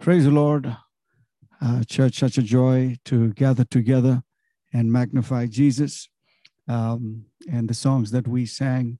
[0.00, 0.76] Praise the Lord.
[1.60, 4.22] Uh, church, such a joy to gather together
[4.72, 6.08] and magnify Jesus.
[6.68, 8.98] Um, and the songs that we sang,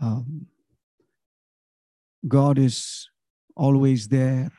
[0.00, 0.46] um,
[2.28, 3.08] God is
[3.56, 4.50] always there,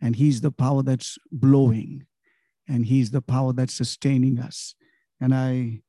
[0.00, 2.06] and He's the power that's blowing,
[2.68, 4.74] and He's the power that's sustaining us.
[5.20, 5.82] And I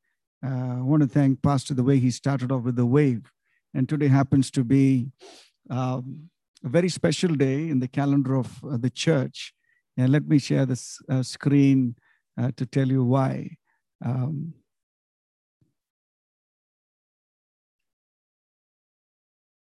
[0.45, 3.31] uh, want to thank Pastor the way he started off with the wave.
[3.73, 5.11] And today happens to be
[5.69, 6.29] um,
[6.63, 9.53] a very special day in the calendar of uh, the church.
[9.95, 11.95] And let me share this uh, screen
[12.39, 13.57] uh, to tell you why.
[14.03, 14.53] Um,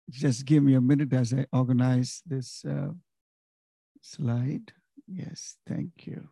[0.09, 2.89] just give me a minute as I organize this uh,
[4.01, 4.73] slide.
[5.07, 6.29] Yes, thank you.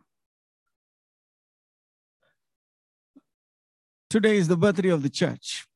[4.10, 5.66] Today is the birthday of the church.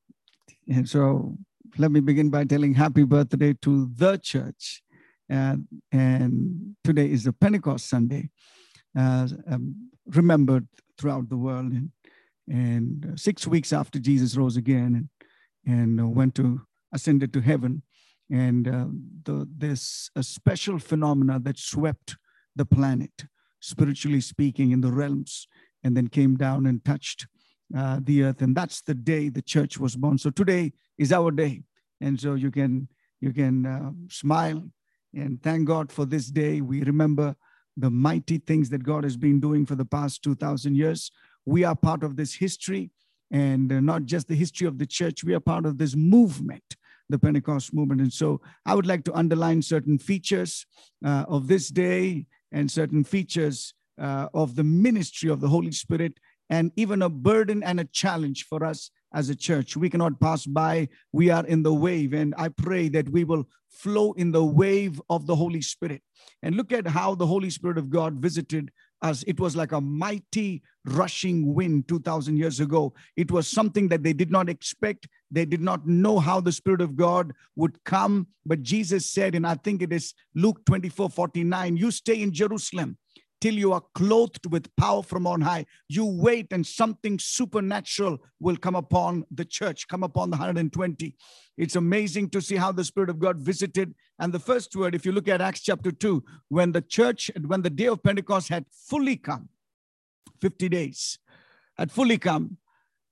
[0.69, 1.39] And so
[1.79, 4.83] let me begin by telling happy birthday to the church.
[5.29, 8.31] And, and today is the Pentecost Sunday,
[8.99, 10.67] uh, um, remembered
[10.99, 11.73] throughout the world.
[11.73, 11.91] And,
[12.49, 15.09] and six weeks after Jesus rose again
[15.67, 16.63] and, and uh, went to
[16.93, 17.83] ascended to heaven,
[18.31, 18.87] and uh,
[19.25, 22.17] the, this a special phenomena that swept
[22.57, 23.27] the planet,
[23.61, 25.47] spiritually speaking, in the realms,
[25.85, 27.27] and then came down and touched
[27.77, 28.43] uh, the earth.
[28.43, 30.19] And that's the day the church was born.
[30.19, 31.63] So today is our day,
[32.01, 32.89] and so you can
[33.21, 34.63] you can uh, smile
[35.15, 36.61] and thank God for this day.
[36.61, 37.37] We remember
[37.77, 41.11] the mighty things that God has been doing for the past 2,000 years.
[41.47, 42.91] We are part of this history,
[43.31, 46.77] and uh, not just the history of the church, we are part of this movement,
[47.09, 48.01] the Pentecost movement.
[48.01, 50.67] And so I would like to underline certain features
[51.05, 56.19] uh, of this day and certain features uh, of the ministry of the Holy Spirit,
[56.51, 59.77] and even a burden and a challenge for us as a church.
[59.77, 60.89] We cannot pass by.
[61.13, 62.13] We are in the wave.
[62.13, 66.03] And I pray that we will flow in the wave of the Holy Spirit.
[66.43, 68.71] And look at how the Holy Spirit of God visited
[69.03, 69.23] us.
[69.27, 72.93] It was like a mighty rushing wind 2000 years ago.
[73.17, 75.09] It was something that they did not expect.
[75.31, 78.29] They did not know how the Spirit of God would come.
[78.45, 82.99] But Jesus said, and I think it is Luke 24 49, you stay in Jerusalem
[83.41, 85.67] till you are clothed with power from on high.
[85.89, 91.17] You wait, and something supernatural will come upon the church, come upon the 120.
[91.57, 93.95] It's amazing to see how the Spirit of God visited.
[94.19, 97.63] And the first word, if you look at Acts chapter 2, when the church, when
[97.63, 99.49] the day of Pentecost had fully come,
[100.41, 101.19] 50 days
[101.77, 102.59] had fully come,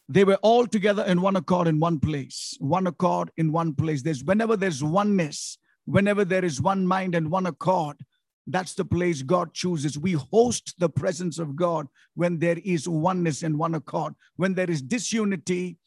[0.08, 4.02] they were all together in one accord in one place, one accord in one place.
[4.02, 7.96] There's whenever there's oneness, whenever there is one mind and one accord,
[8.46, 9.98] that's the place God chooses.
[9.98, 14.14] We host the presence of God when there is oneness and one accord.
[14.36, 15.78] When there is disunity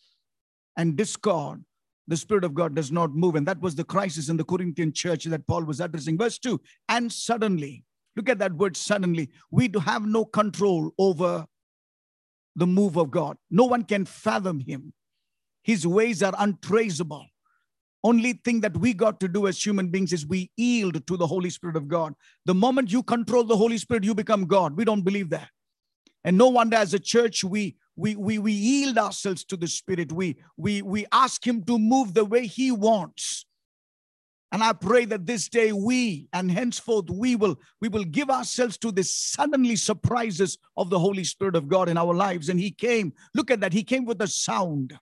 [0.76, 1.64] and discord,
[2.08, 3.36] the Spirit of God does not move.
[3.36, 6.18] And that was the crisis in the Corinthian church that Paul was addressing.
[6.18, 6.60] Verse 2
[6.90, 11.46] And suddenly, look at that word suddenly, we have no control over
[12.56, 13.38] the move of God.
[13.50, 14.94] No one can fathom him,
[15.64, 17.26] his ways are untraceable.
[18.04, 21.28] Only thing that we got to do as human beings is we yield to the
[21.28, 22.14] Holy Spirit of God.
[22.46, 24.78] The moment you control the Holy Spirit, you become God.
[24.78, 25.50] We don't believe that.
[26.24, 30.12] And no wonder as a church, we we we, we yield ourselves to the Spirit.
[30.12, 33.46] We we we ask Him to move the way He wants.
[34.52, 38.78] And I pray that this day we and henceforth we will we will give ourselves
[38.80, 42.48] to the suddenly surprises of the Holy Spirit of God in our lives.
[42.48, 43.14] And He came.
[43.36, 43.74] Look at that.
[43.74, 44.98] He came with a sound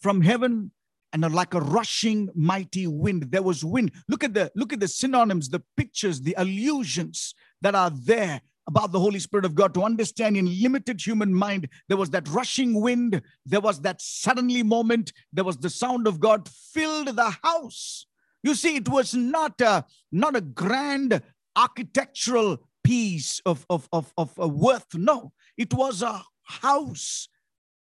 [0.00, 0.70] from heaven
[1.12, 3.30] and like a rushing mighty wind.
[3.30, 3.92] There was wind.
[4.08, 8.92] Look at the look at the synonyms the pictures the allusions that are there about
[8.92, 9.72] the holy spirit of god.
[9.74, 13.22] To understand in limited human mind there was that rushing wind.
[13.46, 15.12] There was that suddenly moment.
[15.32, 18.06] There was the sound of god filled the house.
[18.42, 21.22] You see it was not a not a grand
[21.56, 24.94] architectural piece of of of, of, worth.
[24.94, 27.28] No it was a house.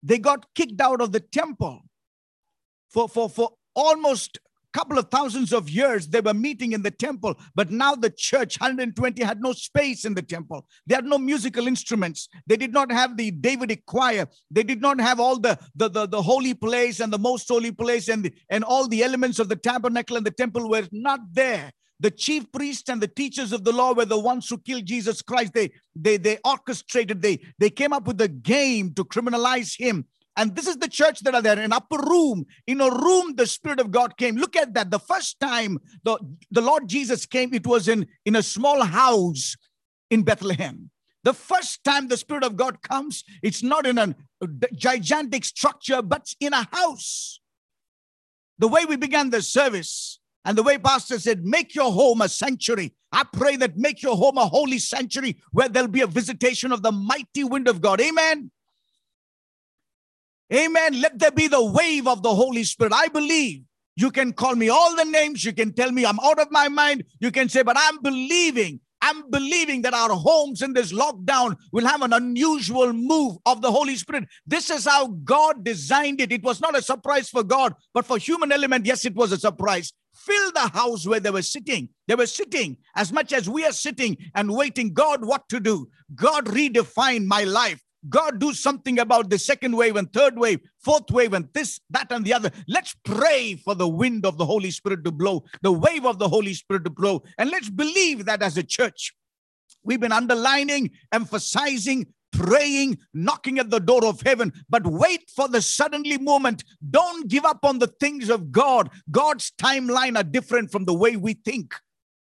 [0.01, 1.81] They got kicked out of the temple
[2.89, 6.91] for, for, for almost a couple of thousands of years they were meeting in the
[6.91, 10.67] temple but now the church 120 had no space in the temple.
[10.87, 12.29] They had no musical instruments.
[12.47, 14.27] They did not have the davidic choir.
[14.51, 17.71] They did not have all the the, the, the holy place and the most holy
[17.71, 21.19] place and the, and all the elements of the tabernacle and the temple were not
[21.33, 21.71] there.
[21.99, 25.21] The chief priests and the teachers of the law were the ones who killed jesus
[25.21, 25.53] christ.
[25.53, 30.05] They they they orchestrated they they came up with a game to criminalize him
[30.37, 32.45] and this is the church that are there in upper room.
[32.67, 34.35] In a room, the Spirit of God came.
[34.35, 34.91] Look at that.
[34.91, 36.17] The first time the,
[36.51, 39.55] the Lord Jesus came, it was in, in a small house
[40.09, 40.89] in Bethlehem.
[41.23, 44.15] The first time the Spirit of God comes, it's not in a
[44.73, 47.39] gigantic structure, but in a house.
[48.59, 52.29] The way we began the service, And the way Pastor said, make your home a
[52.29, 52.93] sanctuary.
[53.11, 56.83] I pray that make your home a holy sanctuary where there'll be a visitation of
[56.83, 57.99] the mighty wind of God.
[57.99, 58.51] Amen.
[60.53, 61.01] Amen.
[61.01, 62.93] Let there be the wave of the Holy Spirit.
[62.93, 63.63] I believe
[63.95, 65.43] you can call me all the names.
[65.43, 67.03] You can tell me I'm out of my mind.
[67.19, 68.79] You can say, but I'm believing.
[69.01, 73.71] I'm believing that our homes in this lockdown will have an unusual move of the
[73.71, 74.25] Holy Spirit.
[74.47, 76.31] This is how God designed it.
[76.31, 79.37] It was not a surprise for God, but for human element, yes, it was a
[79.37, 79.93] surprise.
[80.15, 81.89] Fill the house where they were sitting.
[82.07, 84.93] They were sitting as much as we are sitting and waiting.
[84.93, 85.87] God, what to do?
[86.15, 87.84] God redefine my life.
[88.09, 92.11] God do something about the second wave and third wave, fourth wave, and this, that,
[92.11, 92.51] and the other.
[92.67, 96.29] Let's pray for the wind of the Holy Spirit to blow, the wave of the
[96.29, 97.23] Holy Spirit to blow.
[97.37, 99.13] And let's believe that as a church,
[99.83, 105.61] we've been underlining, emphasizing, praying, knocking at the door of heaven, but wait for the
[105.61, 106.63] suddenly moment.
[106.89, 108.89] Don't give up on the things of God.
[109.09, 111.73] God's timeline are different from the way we think.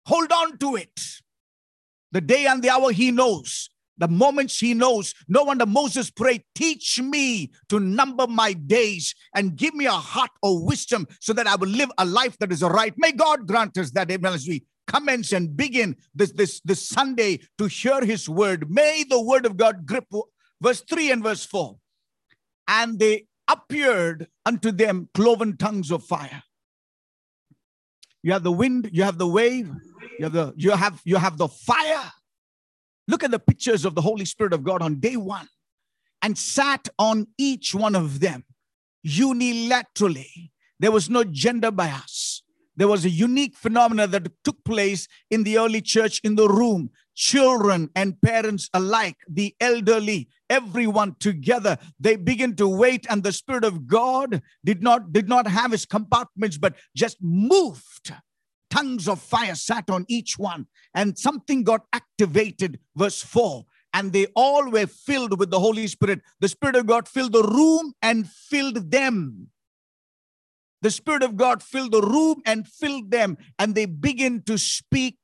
[0.08, 1.00] Hold on to it.
[2.12, 3.70] The day and the hour he knows
[4.02, 5.14] the moments he knows.
[5.28, 10.32] No wonder Moses prayed, Teach me to number my days and give me a heart
[10.42, 12.94] of wisdom so that I will live a life that is right.
[12.98, 17.42] May God grant us that even as we commence and begin this, this, this Sunday
[17.60, 18.72] to hear his word.
[18.72, 20.08] May the word of God grip
[20.60, 21.78] verse 3 and verse 4.
[22.68, 26.42] And they appeared unto them cloven tongues of fire.
[28.24, 29.70] You have the wind, you have the wave,
[30.18, 32.12] you have the you have you have the fire
[33.08, 35.48] Look at the pictures of the Holy Spirit of God on day one
[36.22, 38.46] and sat on each one of them
[39.06, 40.52] unilaterally.
[40.80, 42.44] There was no gender bias.
[42.76, 46.90] There was a unique phenomenon that took place in the early church in the room.
[47.14, 53.66] Children and parents alike, the elderly, everyone together, they begin to wait, and the Spirit
[53.66, 58.14] of God did not, did not have his compartments, but just moved
[58.72, 60.66] tongues of fire sat on each one,
[60.96, 62.80] and something got activated.
[62.96, 66.22] Verse 4 and they all were filled with the Holy Spirit.
[66.40, 69.50] The Spirit of God filled the room and filled them.
[70.82, 75.18] The Spirit of God filled the room and filled them, and they begin to speak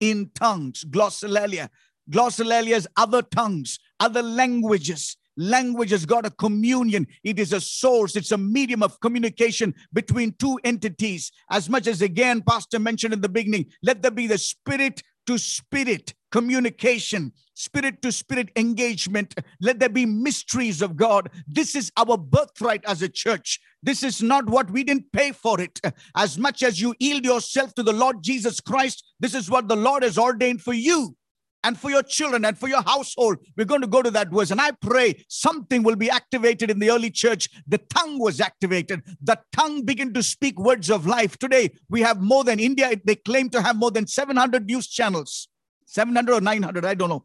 [0.00, 1.68] in tongues, glossolalia.
[2.10, 5.16] Glossolalia is other tongues, other languages.
[5.36, 7.06] Language has got a communion.
[7.22, 8.16] It is a source.
[8.16, 11.30] It's a medium of communication between two entities.
[11.50, 15.38] As much as again, Pastor mentioned in the beginning, let there be the spirit to
[15.38, 19.34] spirit communication, spirit to spirit engagement.
[19.60, 21.30] Let there be mysteries of God.
[21.46, 23.60] This is our birthright as a church.
[23.82, 25.80] This is not what we didn't pay for it.
[26.16, 29.76] As much as you yield yourself to the Lord Jesus Christ, this is what the
[29.76, 31.16] Lord has ordained for you
[31.66, 33.38] and for your children and for your household.
[33.56, 34.52] We're going to go to that verse.
[34.52, 37.48] And I pray something will be activated in the early church.
[37.66, 39.02] The tongue was activated.
[39.20, 41.36] The tongue began to speak words of life.
[41.38, 42.92] Today, we have more than India.
[43.04, 45.48] They claim to have more than 700 news channels.
[45.86, 47.24] 700 or 900, I don't know.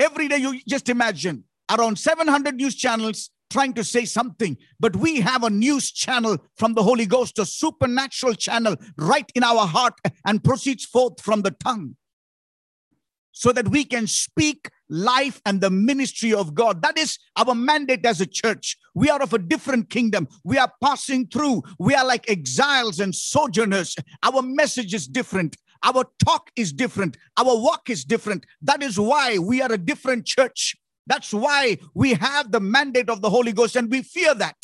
[0.00, 5.20] Every day, you just imagine around 700 news channels trying to say something, but we
[5.20, 9.94] have a news channel from the Holy Ghost, a supernatural channel right in our heart
[10.24, 11.96] and proceeds forth from the tongue
[13.38, 16.82] so that we can speak life and the ministry of God.
[16.82, 18.76] That is our mandate as a church.
[18.96, 20.26] We are of a different kingdom.
[20.42, 21.62] We are passing through.
[21.78, 23.94] We are like exiles and sojourners.
[24.24, 25.56] Our message is different.
[25.84, 27.16] Our talk is different.
[27.36, 28.44] Our walk is different.
[28.60, 30.74] That is why we are a different church.
[31.06, 34.56] That's why we have the mandate of the Holy Ghost and we fear that.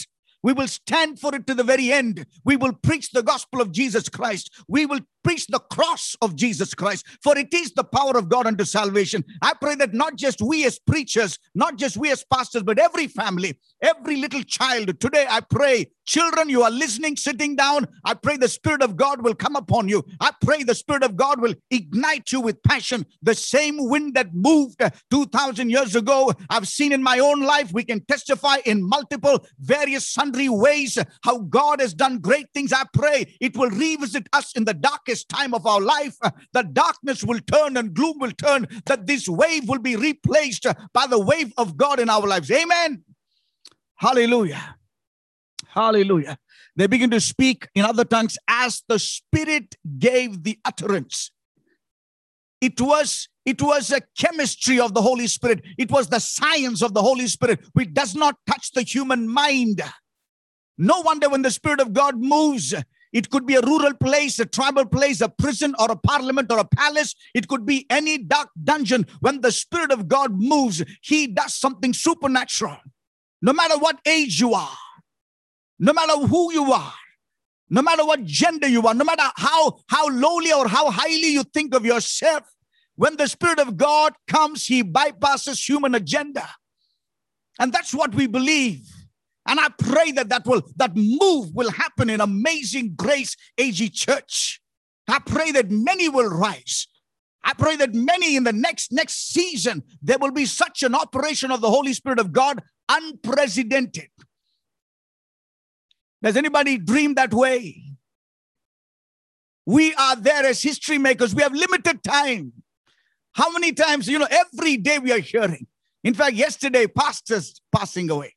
[0.42, 2.26] We will stand for it to the very end.
[2.44, 4.50] We will preach the gospel of Jesus Christ.
[4.66, 8.46] We will preach the cross of Jesus Christ, for it is the power of God
[8.46, 9.24] unto salvation.
[9.42, 13.08] I pray that not just we as preachers, not just we as pastors, but every
[13.08, 17.88] family, every little child, today I pray, children, you are listening, sitting down.
[18.04, 20.04] I pray the Spirit of God will come upon you.
[20.20, 23.06] I pray the Spirit of God will ignite you with passion.
[23.22, 27.72] The same wind that moved uh, 2,000 years ago, I've seen in my own life.
[27.72, 32.72] We can testify in multiple, various, sundry ways uh, how God has done great things.
[32.72, 36.30] I pray it will revisit us in the darkest darkest time of our life, uh,
[36.52, 41.06] the darkness will turn and gloom will turn, that this wave will be replaced by
[41.06, 42.50] the wave of God in our lives.
[42.50, 43.04] Amen.
[43.96, 44.76] Hallelujah.
[45.68, 46.38] Hallelujah.
[46.76, 51.30] They begin to speak in other tongues as the Spirit gave the utterance.
[52.60, 55.62] It was it was a chemistry of the Holy Spirit.
[55.76, 59.82] It was the science of the Holy Spirit, which does not touch the human mind.
[60.78, 62.74] No wonder when the Spirit of God moves,
[63.14, 66.58] it could be a rural place, a tribal place, a prison, or a parliament, or
[66.58, 67.14] a palace.
[67.32, 69.06] It could be any dark dungeon.
[69.20, 72.76] When the Spirit of God moves, He does something supernatural.
[73.40, 74.76] No matter what age you are,
[75.78, 76.92] no matter who you are,
[77.70, 81.44] no matter what gender you are, no matter how, how lowly or how highly you
[81.44, 82.42] think of yourself,
[82.96, 86.48] when the Spirit of God comes, He bypasses human agenda.
[87.60, 88.88] And that's what we believe.
[89.46, 94.60] And I pray that that will that move will happen in amazing grace AG church.
[95.08, 96.86] I pray that many will rise.
[97.42, 101.50] I pray that many in the next next season there will be such an operation
[101.50, 104.08] of the Holy Spirit of God unprecedented.
[106.22, 107.82] Does anybody dream that way?
[109.66, 111.34] We are there as history makers.
[111.34, 112.52] We have limited time.
[113.32, 115.66] How many times, you know, every day we are hearing.
[116.02, 118.33] In fact, yesterday, pastors passing away,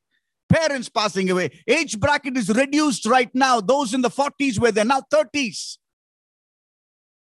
[0.48, 1.50] parents passing away.
[1.66, 3.60] Age bracket is reduced right now.
[3.60, 5.78] Those in the 40s where they're now 30s.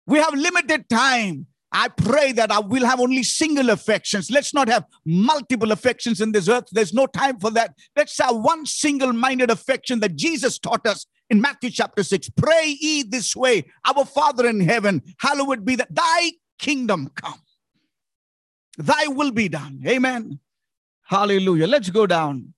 [0.05, 1.47] We have limited time.
[1.75, 4.29] I pray that I will have only single affections.
[4.29, 6.65] Let's not have multiple affections in this earth.
[6.71, 7.73] There's no time for that.
[7.95, 12.29] Let's have one single minded affection that Jesus taught us in Matthew chapter 6.
[12.37, 17.41] Pray ye this way Our Father in heaven, hallowed be that thy kingdom come.
[18.77, 19.81] Thy will be done.
[19.87, 20.39] Amen.
[21.03, 21.67] Hallelujah.
[21.67, 22.53] Let's go down.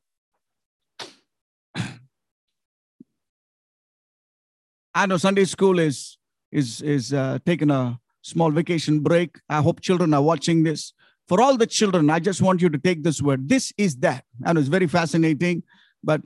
[4.98, 6.18] I know Sunday school is
[6.54, 9.38] is is uh, taking a small vacation break.
[9.50, 10.94] I hope children are watching this.
[11.28, 13.50] For all the children, I just want you to take this word.
[13.50, 14.24] This is that.
[14.46, 15.64] I know it's very fascinating,
[16.02, 16.22] but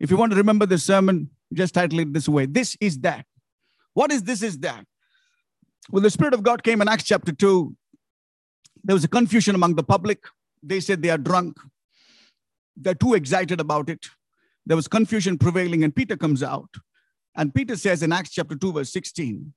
[0.00, 3.26] if you want to remember the sermon, just title it this way This is that.
[3.94, 4.84] What is this is that?
[5.90, 7.76] When the Spirit of God came in Acts chapter 2,
[8.82, 10.24] there was a confusion among the public.
[10.64, 11.58] They said they are drunk.
[12.76, 14.06] They're too excited about it.
[14.66, 16.70] There was confusion prevailing, and Peter comes out.
[17.34, 19.52] And Peter says in Acts chapter 2, verse 16,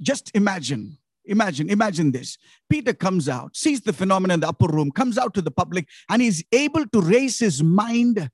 [0.00, 2.38] just imagine, imagine, imagine this.
[2.68, 5.86] Peter comes out, sees the phenomenon in the upper room, comes out to the public,
[6.08, 8.30] and he's able to raise his mind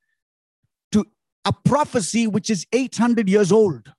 [0.92, 1.04] to
[1.44, 3.92] a prophecy which is 800 years old.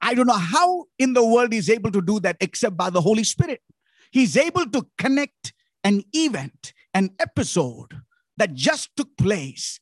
[0.00, 3.00] I don't know how in the world he's able to do that except by the
[3.00, 3.62] Holy Spirit.
[4.10, 5.52] He's able to connect
[5.84, 8.00] an event, an episode
[8.36, 9.80] that just took place.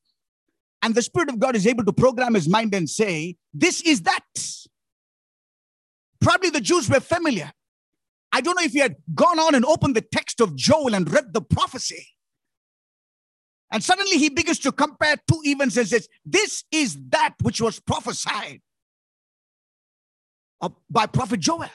[0.84, 4.02] And the Spirit of God is able to program his mind and say, This is
[4.02, 4.20] that.
[6.20, 7.50] Probably the Jews were familiar.
[8.30, 11.10] I don't know if he had gone on and opened the text of Joel and
[11.10, 12.06] read the prophecy.
[13.70, 17.80] And suddenly he begins to compare two events and says, This is that which was
[17.80, 18.60] prophesied
[20.90, 21.70] by prophet Joel.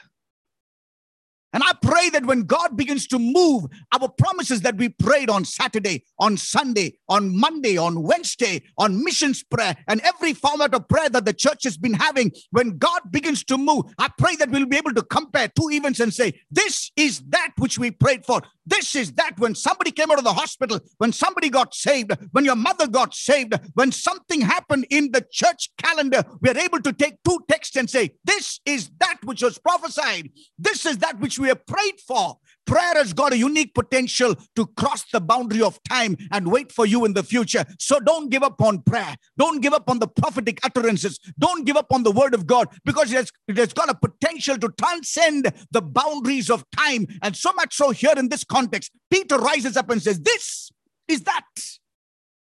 [1.52, 5.44] And I pray that when God begins to move, our promises that we prayed on
[5.44, 11.08] Saturday, on Sunday, on Monday, on Wednesday, on missions prayer, and every format of prayer
[11.08, 14.66] that the church has been having, when God begins to move, I pray that we'll
[14.66, 18.42] be able to compare two events and say, This is that which we prayed for.
[18.70, 22.44] This is that when somebody came out of the hospital, when somebody got saved, when
[22.44, 26.92] your mother got saved, when something happened in the church calendar, we are able to
[26.92, 30.30] take two texts and say, This is that which was prophesied.
[30.56, 32.38] This is that which we have prayed for.
[32.66, 36.86] Prayer has got a unique potential to cross the boundary of time and wait for
[36.86, 37.64] you in the future.
[37.78, 39.16] So don't give up on prayer.
[39.38, 41.18] Don't give up on the prophetic utterances.
[41.38, 43.94] Don't give up on the word of God because it has, it has got a
[43.94, 47.06] potential to transcend the boundaries of time.
[47.22, 50.70] And so much so here in this context, Peter rises up and says, This
[51.08, 51.44] is that.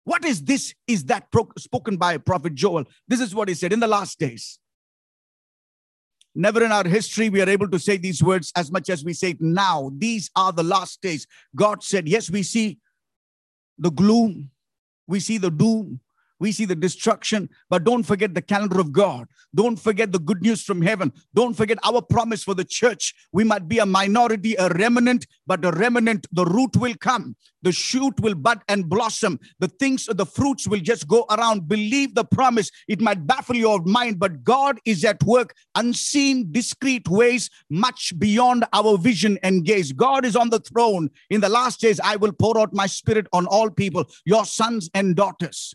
[0.04, 0.75] What is this?
[0.87, 1.28] Is that
[1.59, 2.85] spoken by Prophet Joel?
[3.06, 4.59] This is what he said in the last days.
[6.34, 9.12] Never in our history we are able to say these words as much as we
[9.12, 9.90] say now.
[9.96, 11.26] These are the last days.
[11.54, 12.78] God said, Yes, we see
[13.78, 14.50] the gloom,
[15.06, 16.00] we see the doom,
[16.42, 19.28] we see the destruction, but don't forget the calendar of God.
[19.54, 21.12] Don't forget the good news from heaven.
[21.34, 23.14] Don't forget our promise for the church.
[23.32, 27.37] We might be a minority, a remnant, but the remnant, the root will come.
[27.62, 29.38] The shoot will bud and blossom.
[29.61, 31.68] The things, the fruits will just go around.
[31.68, 32.72] Believe the promise.
[32.88, 38.64] It might baffle your mind, but God is at work, unseen, discreet ways, much beyond
[38.72, 39.92] our vision and gaze.
[39.92, 41.08] God is on the throne.
[41.30, 44.90] In the last days, I will pour out my spirit on all people, your sons
[44.92, 45.72] and daughters.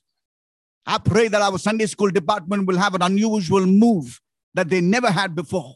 [0.89, 4.21] I pray that our Sunday school department will have an unusual move
[4.53, 5.75] that they never had before.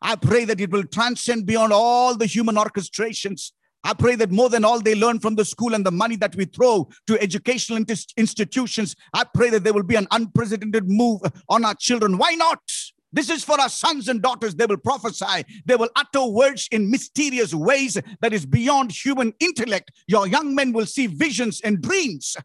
[0.00, 3.52] I pray that it will transcend beyond all the human orchestrations.
[3.84, 6.34] I pray that more than all they learn from the school and the money that
[6.36, 7.84] we throw to educational
[8.16, 11.20] institutions, I pray that there will be an unprecedented move
[11.50, 12.16] on our children.
[12.16, 12.60] Why not?
[13.12, 14.54] This is for our sons and daughters.
[14.54, 15.44] They will prophesy.
[15.66, 19.90] They will utter words in mysterious ways that is beyond human intellect.
[20.06, 22.36] Your young men will see visions and dreams.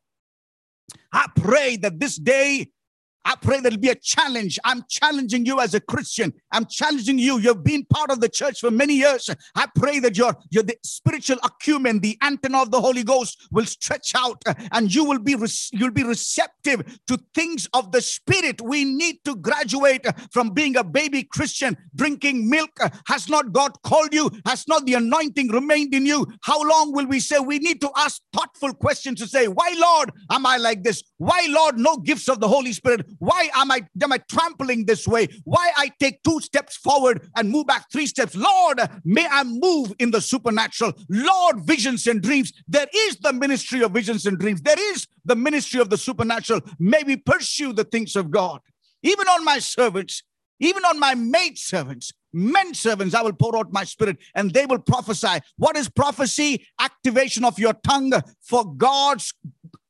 [1.11, 2.69] I pray that this day
[3.25, 4.59] I pray there'll be a challenge.
[4.63, 6.31] I'm challenging you as a Christian.
[6.51, 7.39] I'm challenging you.
[7.39, 9.29] You've been part of the church for many years.
[9.55, 14.13] I pray that your, your spiritual acumen, the antenna of the Holy Ghost will stretch
[14.15, 15.35] out uh, and you will be
[15.73, 18.61] you'll be receptive to things of the spirit.
[18.61, 22.69] We need to graduate uh, from being a baby Christian, drinking milk.
[22.79, 24.29] Uh, has not God called you?
[24.45, 26.27] Has not the anointing remained in you?
[26.41, 30.11] How long will we say we need to ask thoughtful questions to say, why Lord
[30.29, 31.03] am I like this?
[31.17, 33.05] Why Lord no gifts of the Holy Spirit?
[33.19, 35.27] Why am I am I trampling this way?
[35.43, 38.35] Why I take two steps forward and move back three steps?
[38.35, 40.93] Lord, may I move in the supernatural.
[41.09, 42.53] Lord, visions and dreams.
[42.67, 44.61] There is the ministry of visions and dreams.
[44.61, 46.61] There is the ministry of the supernatural.
[46.79, 48.59] May we pursue the things of God.
[49.03, 50.23] Even on my servants,
[50.59, 54.65] even on my maid servants, men servants, I will pour out my spirit and they
[54.65, 55.39] will prophesy.
[55.57, 56.67] What is prophecy?
[56.79, 59.33] Activation of your tongue for God's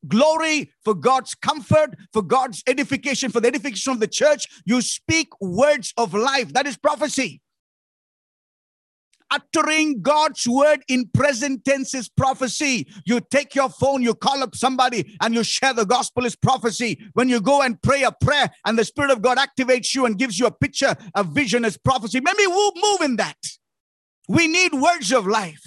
[0.07, 4.47] glory, for God's comfort, for God's edification, for the edification of the church.
[4.65, 6.53] You speak words of life.
[6.53, 7.41] That is prophecy.
[9.31, 12.87] Uttering God's word in present tense is prophecy.
[13.05, 17.03] You take your phone, you call up somebody, and you share the gospel is prophecy.
[17.13, 20.17] When you go and pray a prayer and the Spirit of God activates you and
[20.17, 22.19] gives you a picture, a vision is prophecy.
[22.21, 23.37] Maybe we'll move in that.
[24.27, 25.61] We need words of life.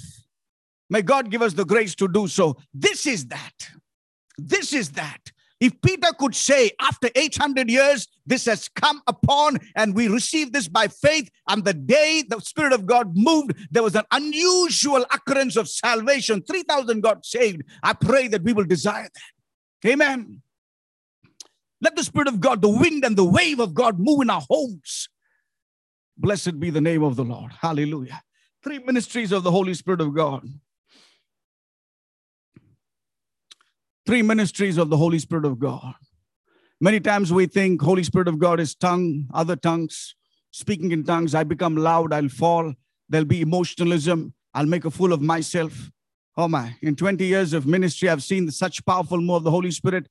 [0.89, 2.57] May God give us the grace to do so.
[2.73, 3.71] This is that.
[4.39, 5.33] This is that.
[5.61, 10.69] If Peter could say, after 800 years, this has come upon, and we receive this
[10.69, 15.57] by faith, and the day the Spirit of God moved, there was an unusual occurrence
[15.57, 16.43] of salvation.
[16.43, 17.63] 3,000 got saved.
[17.83, 19.89] I pray that we will desire that.
[19.91, 20.43] Amen.
[21.81, 24.43] Let the Spirit of God, the wind and the wave of God move in our
[24.49, 25.09] homes.
[26.17, 27.53] Blessed be the name of the Lord.
[27.61, 28.23] Hallelujah.
[28.63, 30.49] Three ministries of the Holy Spirit of God.
[34.09, 35.95] Three ministries of the Holy Spirit of God.
[36.81, 40.15] Many times we think Holy Spirit of God is tongue, other tongues,
[40.51, 41.35] speaking in tongues.
[41.35, 42.73] I become loud, I'll fall.
[43.11, 44.33] There'll be emotionalism.
[44.55, 45.91] I'll make a fool of myself.
[46.39, 49.71] Oh my, in 20 years of ministry, I've seen such powerful move of the Holy
[49.71, 50.09] Spirit.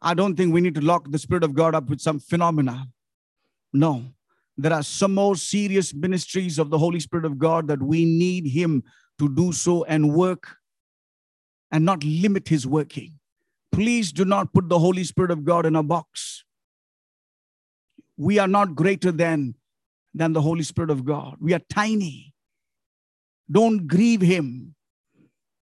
[0.00, 2.86] I don't think we need to lock the Spirit of God up with some phenomena.
[3.72, 4.04] No,
[4.56, 8.46] there are some more serious ministries of the Holy Spirit of God that we need
[8.46, 8.84] Him
[9.18, 10.58] to do so and work
[11.72, 13.18] and not limit his working.
[13.72, 16.44] Please do not put the Holy Spirit of God in a box.
[18.18, 19.54] We are not greater than,
[20.14, 21.36] than the Holy Spirit of God.
[21.40, 22.34] We are tiny.
[23.50, 24.74] Don't grieve him.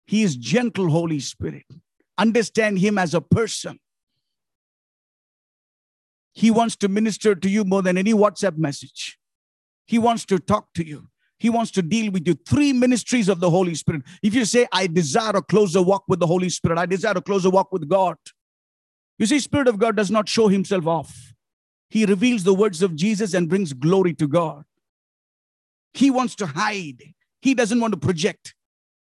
[0.07, 1.65] He is gentle, Holy Spirit.
[2.17, 3.79] Understand him as a person.
[6.33, 9.19] He wants to minister to you more than any WhatsApp message.
[9.85, 11.09] He wants to talk to you.
[11.39, 12.35] He wants to deal with you.
[12.47, 14.03] Three ministries of the Holy Spirit.
[14.21, 17.21] If you say, I desire a closer walk with the Holy Spirit, I desire a
[17.21, 18.17] closer walk with God.
[19.19, 21.33] You see, Spirit of God does not show himself off.
[21.89, 24.63] He reveals the words of Jesus and brings glory to God.
[25.93, 27.13] He wants to hide.
[27.41, 28.55] He doesn't want to project.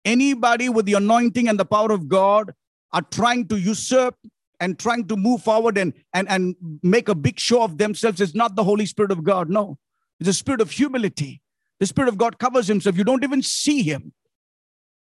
[0.03, 2.53] Anybody with the anointing and the power of God
[2.91, 4.15] are trying to usurp
[4.59, 8.33] and trying to move forward and, and, and make a big show of themselves is
[8.33, 9.49] not the Holy Spirit of God.
[9.49, 9.77] No,
[10.19, 11.41] it's a spirit of humility.
[11.81, 12.95] The Spirit of God covers himself.
[12.95, 14.13] You don't even see him.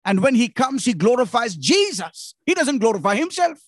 [0.04, 2.34] And when he comes, he glorifies Jesus.
[2.44, 3.58] He doesn't glorify himself.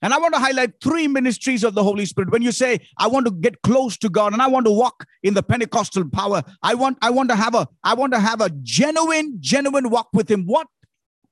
[0.00, 2.30] And I want to highlight three ministries of the Holy Spirit.
[2.30, 5.04] When you say, I want to get close to God and I want to walk
[5.22, 8.40] in the Pentecostal power, I want, I want to have a, I want to have
[8.40, 10.44] a genuine, genuine walk with him.
[10.46, 10.68] What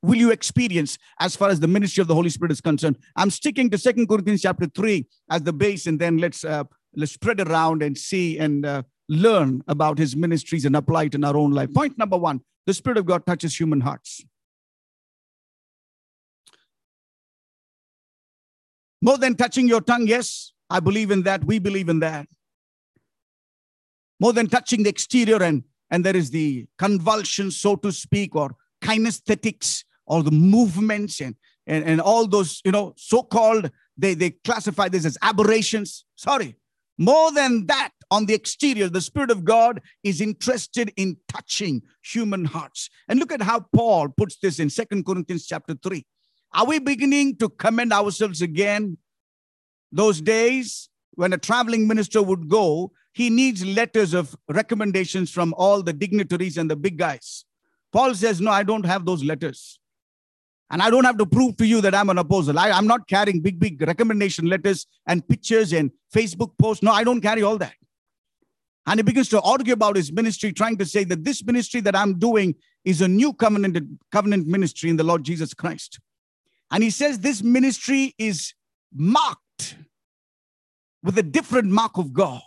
[0.02, 2.98] will you experience as far as the ministry of the Holy Spirit is concerned?
[3.16, 7.12] I'm sticking to Second Corinthians chapter 3 as the base, and then let's uh, let's
[7.12, 11.36] spread around and see and uh, learn about his ministries and apply it in our
[11.36, 11.72] own life.
[11.72, 14.24] Point number one the Spirit of God touches human hearts.
[19.00, 21.44] More than touching your tongue, yes, I believe in that.
[21.44, 22.26] We believe in that.
[24.18, 28.56] More than touching the exterior, and, and there is the convulsion, so to speak, or
[28.82, 34.30] kinesthetics, or the movements, and, and, and all those, you know, so called, they, they
[34.30, 36.04] classify this as aberrations.
[36.16, 36.56] Sorry.
[36.98, 42.44] More than that, on the exterior, the Spirit of God is interested in touching human
[42.44, 42.88] hearts.
[43.08, 46.04] And look at how Paul puts this in Second Corinthians chapter 3.
[46.54, 48.98] Are we beginning to commend ourselves again?
[49.92, 55.82] Those days when a traveling minister would go, he needs letters of recommendations from all
[55.82, 57.44] the dignitaries and the big guys.
[57.92, 59.80] Paul says, No, I don't have those letters.
[60.70, 62.58] And I don't have to prove to you that I'm an apostle.
[62.58, 66.82] I, am not carrying big, big recommendation letters and pictures and Facebook posts.
[66.82, 67.74] No, I don't carry all that.
[68.88, 71.94] And he begins to argue about his ministry, trying to say that this ministry that
[71.94, 73.78] I'm doing is a new covenant,
[74.12, 76.00] covenant ministry in the Lord Jesus Christ.
[76.70, 78.54] And he says this ministry is
[78.92, 79.76] marked marked
[81.02, 82.42] with a different mark of God.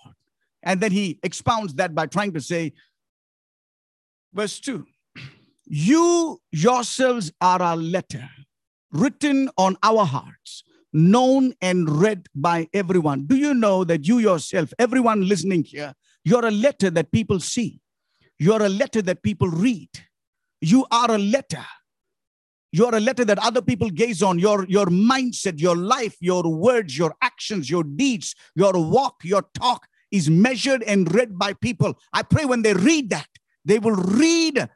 [0.63, 2.73] And then he expounds that by trying to say,
[4.34, 4.86] verse 2
[5.71, 8.27] You yourselves are our letter,
[8.91, 13.27] written on our hearts, known and read by everyone.
[13.27, 15.93] Do you know that you yourself, everyone listening here,
[16.25, 17.82] you're a letter that people see,
[18.39, 19.89] you're a letter that people read,
[20.60, 21.65] you are a letter.
[22.71, 24.38] You're a letter that other people gaze on.
[24.38, 29.88] Your, your mindset, your life, your words, your actions, your deeds, your walk, your talk
[30.12, 31.97] is measured and read by people.
[32.13, 33.27] I pray when they read that,
[33.65, 34.69] they will read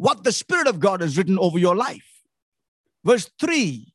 [0.00, 2.22] what the Spirit of God has written over your life.
[3.04, 3.92] Verse 3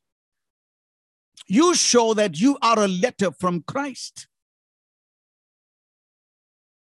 [1.48, 4.28] You show that you are a letter from Christ.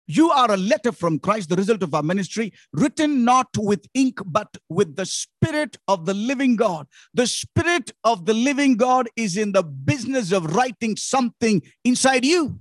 [0.08, 4.20] You are a letter from Christ, the result of our ministry, written not with ink,
[4.26, 6.88] but with the Spirit of the living God.
[7.14, 12.60] The Spirit of the living God is in the business of writing something inside you.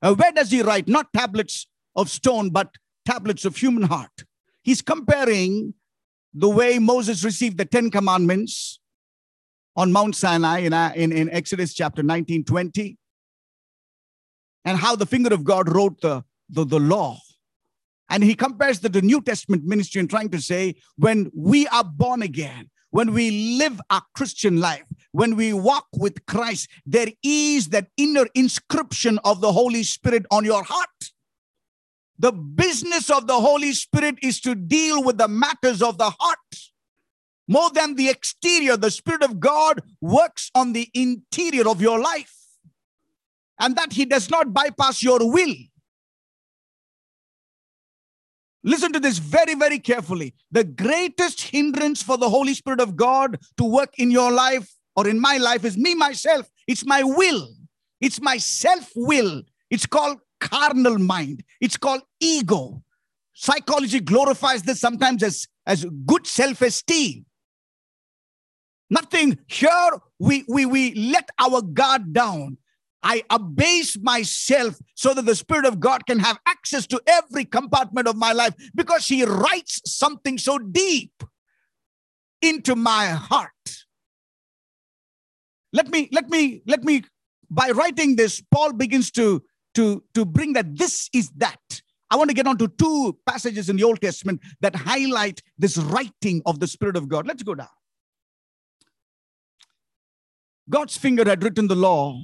[0.00, 0.86] Uh, where does he write?
[0.86, 1.66] Not tablets
[1.96, 4.24] of stone, but tablets of human heart.
[4.62, 5.74] He's comparing
[6.38, 8.78] the way Moses received the Ten Commandments
[9.74, 12.98] on Mount Sinai in, in, in Exodus chapter 19 20,
[14.66, 17.18] and how the finger of God wrote the, the, the law.
[18.10, 21.84] And he compares the, the New Testament ministry and trying to say, when we are
[21.84, 27.68] born again, when we live our Christian life, when we walk with Christ, there is
[27.68, 31.12] that inner inscription of the Holy Spirit on your heart.
[32.18, 36.38] The business of the Holy Spirit is to deal with the matters of the heart.
[37.48, 42.34] More than the exterior, the Spirit of God works on the interior of your life.
[43.60, 45.54] And that He does not bypass your will.
[48.64, 50.34] Listen to this very, very carefully.
[50.50, 55.06] The greatest hindrance for the Holy Spirit of God to work in your life or
[55.06, 56.50] in my life is me, myself.
[56.66, 57.48] It's my will,
[58.00, 59.42] it's my self will.
[59.70, 62.82] It's called carnal mind, it's called ego.
[63.32, 67.26] Psychology glorifies this sometimes as, as good self esteem.
[68.88, 72.58] Nothing here, we, we, we let our guard down.
[73.02, 78.08] I abase myself so that the Spirit of God can have access to every compartment
[78.08, 81.12] of my life because He writes something so deep
[82.42, 83.50] into my heart.
[85.72, 87.04] Let me, let me, let me,
[87.50, 89.42] by writing this, Paul begins to,
[89.76, 91.82] to, to bring that this is that.
[92.10, 95.76] I want to get on to two passages in the Old Testament that highlight this
[95.76, 97.26] writing of the Spirit of God.
[97.26, 97.68] Let's go down.
[100.68, 102.20] God's finger had written the law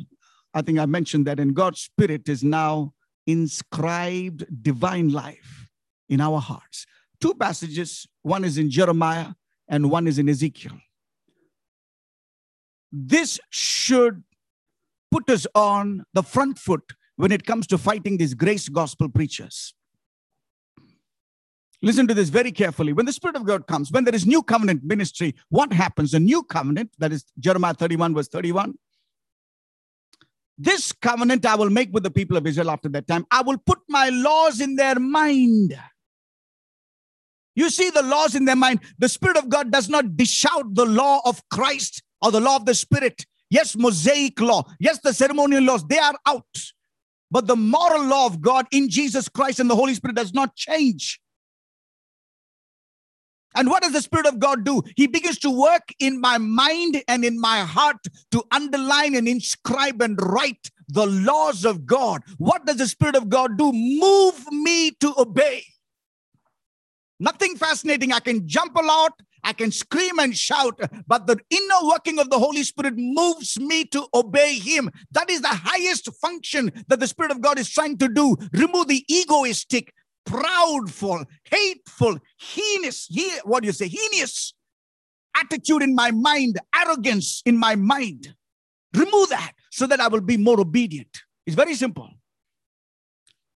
[0.54, 2.92] I think I mentioned that, in God's Spirit is now
[3.26, 5.68] inscribed divine life
[6.08, 6.86] in our hearts.
[7.20, 9.28] Two passages, one is in Jeremiah
[9.68, 10.78] and one is in Ezekiel.
[12.90, 14.24] This should
[15.10, 19.74] put us on the front foot when it comes to fighting these grace gospel preachers.
[21.80, 22.92] Listen to this very carefully.
[22.92, 26.14] When the Spirit of God comes, when there is new covenant ministry, what happens?
[26.14, 28.74] A new covenant, that is Jeremiah 31, verse 31,
[30.58, 33.24] this covenant I will make with the people of Israel after that time.
[33.30, 35.78] I will put my laws in their mind.
[37.54, 38.80] You see the laws in their mind.
[38.98, 42.56] The Spirit of God does not dish out the law of Christ or the law
[42.56, 43.26] of the Spirit.
[43.48, 44.64] Yes, Mosaic law.
[44.80, 46.72] Yes, the ceremonial laws, they are out.
[47.32, 50.54] But the moral law of God in Jesus Christ and the Holy Spirit does not
[50.54, 51.18] change.
[53.54, 54.82] And what does the Spirit of God do?
[54.96, 57.96] He begins to work in my mind and in my heart
[58.32, 62.22] to underline and inscribe and write the laws of God.
[62.36, 63.72] What does the Spirit of God do?
[63.72, 65.64] Move me to obey.
[67.18, 68.12] Nothing fascinating.
[68.12, 69.14] I can jump a lot,
[69.44, 73.84] I can scream and shout, but the inner working of the Holy Spirit moves me
[73.86, 74.90] to obey Him.
[75.10, 78.36] That is the highest function that the Spirit of God is trying to do.
[78.52, 79.92] Remove the egoistic,
[80.26, 84.54] proudful, hateful, heinous, he, what do you say, heinous
[85.36, 88.34] attitude in my mind, arrogance in my mind.
[88.94, 91.22] Remove that so that I will be more obedient.
[91.46, 92.10] It's very simple.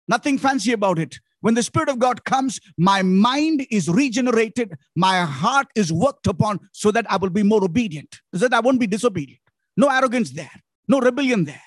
[0.07, 1.19] Nothing fancy about it.
[1.45, 6.59] When the Spirit of God comes, my mind is regenerated, my heart is worked upon
[6.71, 9.43] so that I will be more obedient, so that I won't be disobedient.
[9.77, 10.49] No arrogance there,
[10.87, 11.61] no rebellion there,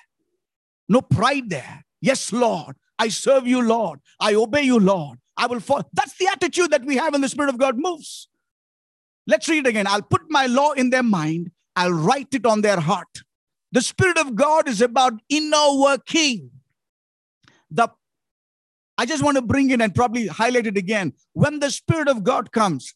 [0.89, 1.85] no pride there.
[2.01, 4.01] Yes, Lord, I serve you, Lord.
[4.19, 5.17] I obey you, Lord.
[5.37, 5.85] I will follow.
[5.93, 8.27] That's the attitude that we have when the Spirit of God moves.
[9.27, 9.87] Let's read again.
[9.87, 13.23] I'll put my law in their mind, I'll write it on their heart.
[13.71, 16.51] The Spirit of God is about inner working.
[17.71, 17.87] The
[18.99, 21.13] I just want to bring in and probably highlight it again.
[21.31, 22.93] When the Spirit of God comes,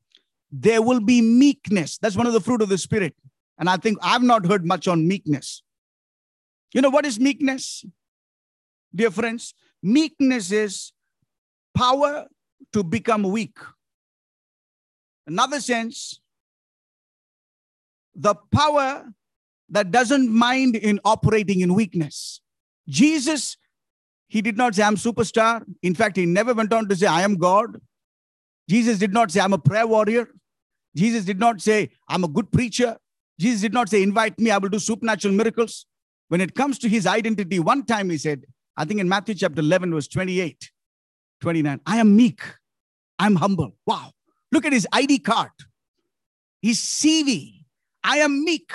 [0.50, 1.98] there will be meekness.
[1.98, 3.14] That's one of the fruit of the Spirit.
[3.58, 5.62] And I think I've not heard much on meekness.
[6.72, 7.84] You know what is meekness?
[8.94, 10.92] Dear friends, meekness is
[11.74, 12.28] power
[12.72, 13.58] to become weak.
[15.26, 16.18] Another sense,
[18.14, 19.04] the power
[19.68, 22.40] that doesn't mind in operating in weakness.
[22.88, 23.58] Jesus,
[24.32, 25.62] he did not say, I'm superstar.
[25.82, 27.78] In fact, he never went on to say, I am God.
[28.66, 30.26] Jesus did not say, I'm a prayer warrior.
[30.96, 32.96] Jesus did not say, I'm a good preacher.
[33.38, 35.84] Jesus did not say, invite me, I will do supernatural miracles.
[36.28, 39.60] When it comes to his identity, one time he said, I think in Matthew chapter
[39.60, 40.70] 11, verse 28,
[41.42, 42.40] 29, I am meek,
[43.18, 43.76] I'm humble.
[43.84, 44.12] Wow.
[44.50, 45.50] Look at his ID card.
[46.62, 47.64] He's CV.
[48.02, 48.72] I am meek.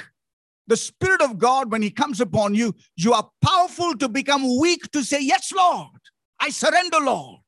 [0.67, 4.91] The Spirit of God, when He comes upon you, you are powerful to become weak
[4.91, 5.89] to say, Yes, Lord,
[6.39, 7.39] I surrender, Lord.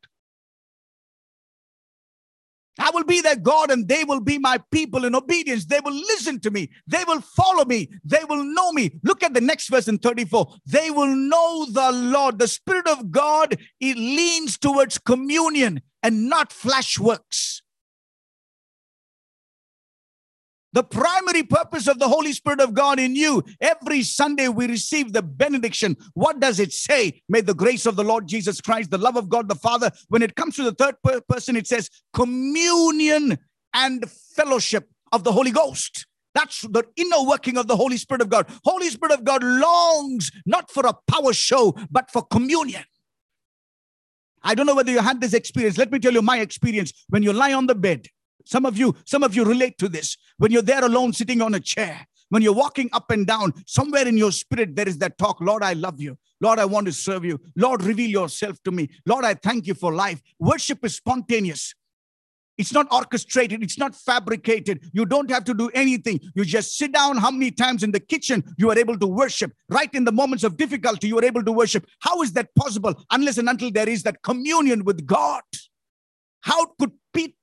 [2.79, 5.65] I will be their God and they will be my people in obedience.
[5.65, 6.69] They will listen to me.
[6.87, 7.89] They will follow me.
[8.05, 8.91] They will know me.
[9.03, 10.55] Look at the next verse in 34.
[10.65, 12.39] They will know the Lord.
[12.39, 17.61] The Spirit of God, it leans towards communion and not flesh works.
[20.71, 23.43] The primary purpose of the Holy Spirit of God in you.
[23.59, 25.97] Every Sunday we receive the benediction.
[26.13, 27.23] What does it say?
[27.27, 29.91] May the grace of the Lord Jesus Christ, the love of God the Father.
[30.09, 30.95] When it comes to the third
[31.27, 33.37] person, it says communion
[33.73, 36.05] and fellowship of the Holy Ghost.
[36.35, 38.47] That's the inner working of the Holy Spirit of God.
[38.63, 42.83] Holy Spirit of God longs not for a power show, but for communion.
[44.43, 45.77] I don't know whether you had this experience.
[45.77, 46.93] Let me tell you my experience.
[47.09, 48.07] When you lie on the bed,
[48.45, 50.17] some of you, some of you relate to this.
[50.37, 54.07] When you're there alone sitting on a chair, when you're walking up and down, somewhere
[54.07, 56.17] in your spirit, there is that talk, Lord, I love you.
[56.41, 57.39] Lord, I want to serve you.
[57.55, 58.89] Lord, reveal yourself to me.
[59.05, 60.21] Lord, I thank you for life.
[60.39, 61.73] Worship is spontaneous.
[62.57, 63.63] It's not orchestrated.
[63.63, 64.89] It's not fabricated.
[64.91, 66.19] You don't have to do anything.
[66.35, 67.15] You just sit down.
[67.15, 69.53] How many times in the kitchen you are able to worship?
[69.69, 71.85] Right in the moments of difficulty, you are able to worship.
[71.99, 73.01] How is that possible?
[73.11, 75.41] Unless and until there is that communion with God.
[76.41, 76.91] How could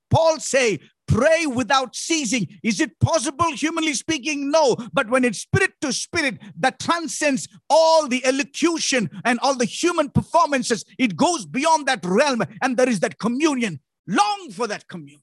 [0.09, 2.47] Paul say, pray without ceasing.
[2.63, 4.51] Is it possible, humanly speaking?
[4.51, 4.75] No.
[4.93, 10.09] But when it's spirit to spirit, that transcends all the elocution and all the human
[10.09, 13.79] performances, it goes beyond that realm, and there is that communion.
[14.07, 15.21] Long for that communion.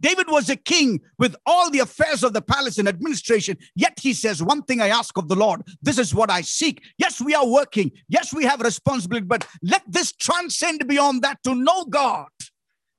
[0.00, 3.58] David was a king with all the affairs of the palace and administration.
[3.76, 6.82] Yet he says, One thing I ask of the Lord, this is what I seek.
[6.96, 7.90] Yes, we are working.
[8.08, 12.28] Yes, we have responsibility, but let this transcend beyond that to know God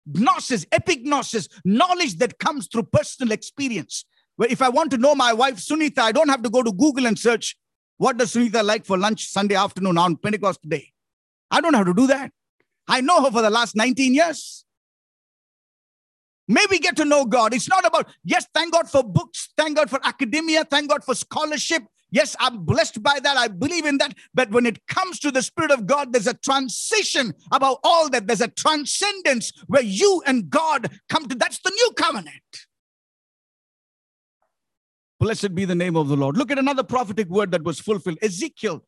[0.06, 4.06] gnosis, epignosis, knowledge that comes through personal experience.
[4.36, 6.72] Where if I want to know my wife Sunitha, I don't have to go to
[6.72, 7.56] Google and search
[7.98, 10.92] what does Sunitha like for lunch Sunday afternoon on Pentecost day.
[11.52, 12.32] I don't have to do that.
[12.88, 14.66] I know her for the last 19 years.
[16.48, 17.54] Maybe get to know God.
[17.54, 21.16] It's not about, yes, thank God for books, thank God for academia, thank God for
[21.16, 23.38] scholarship, Yes, I'm blessed by that.
[23.38, 24.14] I believe in that.
[24.34, 28.28] But when it comes to the Spirit of God, there's a transition about all that.
[28.28, 31.36] There's a transcendence where you and God come to.
[31.36, 32.66] That's the new covenant.
[35.22, 36.36] Blessed be the name of the Lord.
[36.36, 38.84] Look at another prophetic word that was fulfilled Ezekiel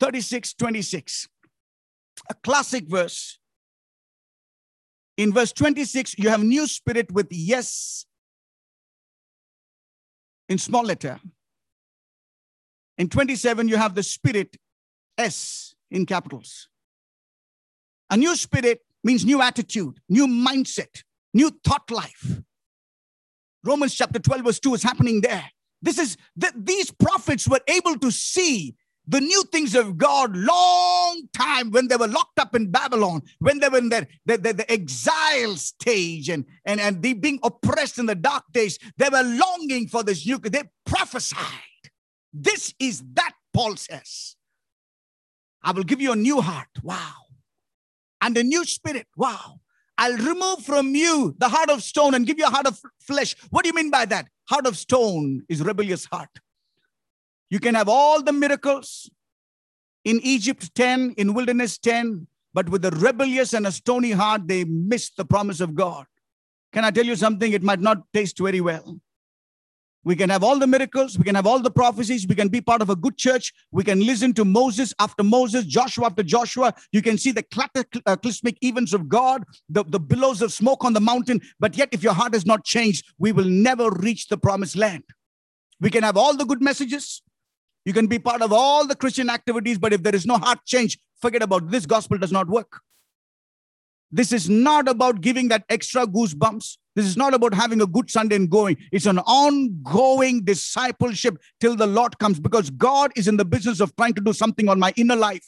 [0.00, 1.28] 36 26.
[2.28, 3.38] A classic verse.
[5.16, 8.04] In verse 26, you have new spirit with yes
[10.48, 11.18] in small letter.
[12.98, 14.56] In 27, you have the spirit,
[15.18, 16.68] S in capitals.
[18.10, 21.02] A new spirit means new attitude, new mindset,
[21.34, 22.40] new thought life.
[23.64, 25.44] Romans chapter 12, verse 2 is happening there.
[25.82, 28.74] This is that these prophets were able to see
[29.08, 33.60] the new things of God long time when they were locked up in Babylon, when
[33.60, 37.98] they were in their, the, the, the exile stage and, and, and they being oppressed
[37.98, 41.38] in the dark days, they were longing for this new, they prophesied.
[42.38, 44.36] This is that, Paul says.
[45.62, 46.68] I will give you a new heart.
[46.82, 47.14] Wow.
[48.20, 49.06] And a new spirit.
[49.16, 49.60] Wow.
[49.96, 53.34] I'll remove from you the heart of stone and give you a heart of flesh.
[53.48, 54.28] What do you mean by that?
[54.50, 56.28] Heart of stone is rebellious heart.
[57.48, 59.10] You can have all the miracles
[60.04, 64.64] in Egypt 10, in wilderness 10, but with a rebellious and a stony heart, they
[64.64, 66.04] miss the promise of God.
[66.72, 67.52] Can I tell you something?
[67.52, 69.00] It might not taste very well.
[70.06, 71.18] We can have all the miracles.
[71.18, 72.28] We can have all the prophecies.
[72.28, 73.52] We can be part of a good church.
[73.72, 76.72] We can listen to Moses after Moses, Joshua after Joshua.
[76.92, 80.92] You can see the cataclysmic uh, events of God, the, the billows of smoke on
[80.92, 81.40] the mountain.
[81.58, 85.02] But yet, if your heart is not changed, we will never reach the promised land.
[85.80, 87.20] We can have all the good messages.
[87.84, 89.76] You can be part of all the Christian activities.
[89.76, 91.70] But if there is no heart change, forget about it.
[91.72, 92.80] this gospel does not work.
[94.12, 98.10] This is not about giving that extra goosebumps This is not about having a good
[98.10, 98.78] Sunday and going.
[98.90, 103.94] It's an ongoing discipleship till the Lord comes because God is in the business of
[103.96, 105.46] trying to do something on my inner life.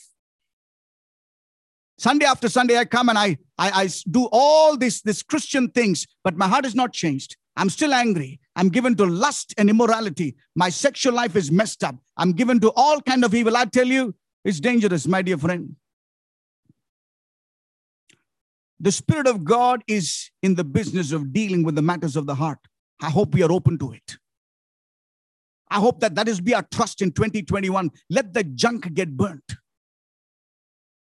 [1.97, 6.05] Sunday after Sunday, I come and I, I, I do all these, these Christian things,
[6.23, 7.35] but my heart is not changed.
[7.57, 8.39] I'm still angry.
[8.55, 10.35] I'm given to lust and immorality.
[10.55, 11.95] My sexual life is messed up.
[12.15, 13.57] I'm given to all kind of evil.
[13.57, 15.75] I tell you, it's dangerous, my dear friend.
[18.79, 22.35] The Spirit of God is in the business of dealing with the matters of the
[22.35, 22.59] heart.
[23.01, 24.17] I hope we are open to it.
[25.69, 27.91] I hope that that is be our trust in 2021.
[28.09, 29.55] Let the junk get burnt.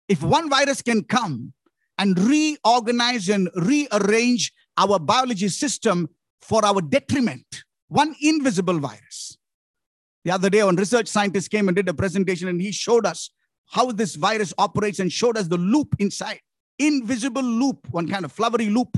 [0.08, 1.52] If one virus can come
[1.96, 6.08] and reorganize and rearrange our biology system
[6.40, 7.46] for our detriment,
[7.88, 9.38] one invisible virus.
[10.24, 13.30] The other day, one research scientist came and did a presentation, and he showed us
[13.70, 16.40] how this virus operates and showed us the loop inside
[16.80, 18.96] invisible loop, one kind of flowery loop.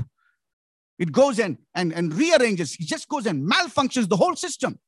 [0.99, 4.79] It goes in and, and rearranges, it just goes and malfunctions the whole system.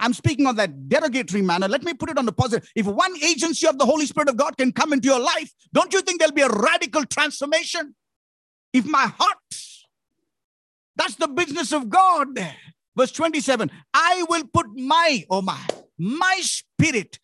[0.00, 1.66] I'm speaking on that derogatory manner.
[1.66, 2.68] Let me put it on the positive.
[2.76, 5.92] If one agency of the Holy Spirit of God can come into your life, don't
[5.92, 7.96] you think there'll be a radical transformation?
[8.72, 9.38] If my heart,
[10.94, 12.28] that's the business of God.
[12.96, 15.60] Verse 27 I will put my, oh my,
[15.98, 17.18] my spirit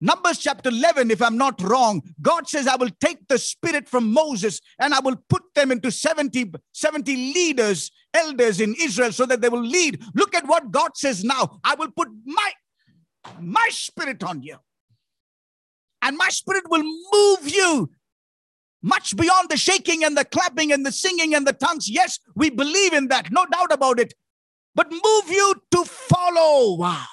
[0.00, 4.12] Numbers chapter 11, if I'm not wrong, God says, I will take the spirit from
[4.12, 9.40] Moses and I will put them into 70, 70 leaders, elders in Israel so that
[9.40, 10.02] they will lead.
[10.14, 11.58] Look at what God says now.
[11.64, 12.52] I will put my,
[13.40, 14.56] my spirit on you.
[16.00, 17.90] And my spirit will move you
[18.82, 21.90] much beyond the shaking and the clapping and the singing and the tongues.
[21.90, 24.14] Yes, we believe in that, no doubt about it.
[24.76, 26.76] But move you to follow.
[26.76, 27.04] Wow.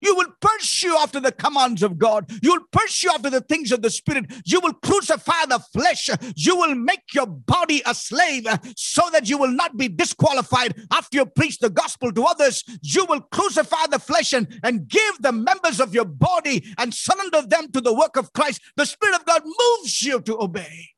[0.00, 2.30] You will pursue after the commands of God.
[2.42, 4.26] You will pursue after the things of the Spirit.
[4.44, 6.08] You will crucify the flesh.
[6.36, 11.18] You will make your body a slave so that you will not be disqualified after
[11.18, 12.62] you preach the gospel to others.
[12.82, 17.42] You will crucify the flesh and, and give the members of your body and surrender
[17.42, 18.60] them to the work of Christ.
[18.76, 20.90] The Spirit of God moves you to obey.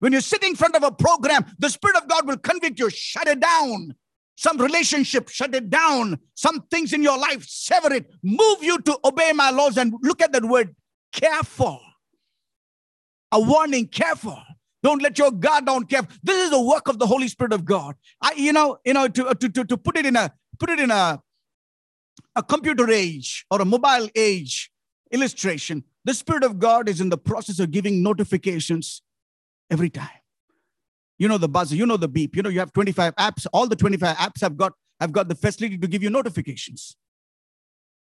[0.00, 2.90] When you sit in front of a program, the Spirit of God will convict you,
[2.90, 3.94] shut it down
[4.36, 6.18] some relationship, shut it down.
[6.34, 8.10] Some things in your life, sever it.
[8.22, 9.78] Move you to obey my laws.
[9.78, 10.76] And look at that word,
[11.12, 11.80] careful.
[13.32, 14.40] A warning, careful.
[14.82, 16.14] Don't let your guard down, careful.
[16.22, 17.96] This is the work of the Holy Spirit of God.
[18.20, 20.70] I, you know, you know, to, uh, to, to, to put it in a put
[20.70, 21.20] it in a
[22.36, 24.70] a computer age or a mobile age
[25.10, 29.02] illustration, the Spirit of God is in the process of giving notifications
[29.70, 30.20] every time
[31.18, 32.36] you know the buzzer you know the beep.
[32.36, 33.46] You know you have 25 apps.
[33.52, 36.96] All the 25 apps have got have got the facility to give you notifications.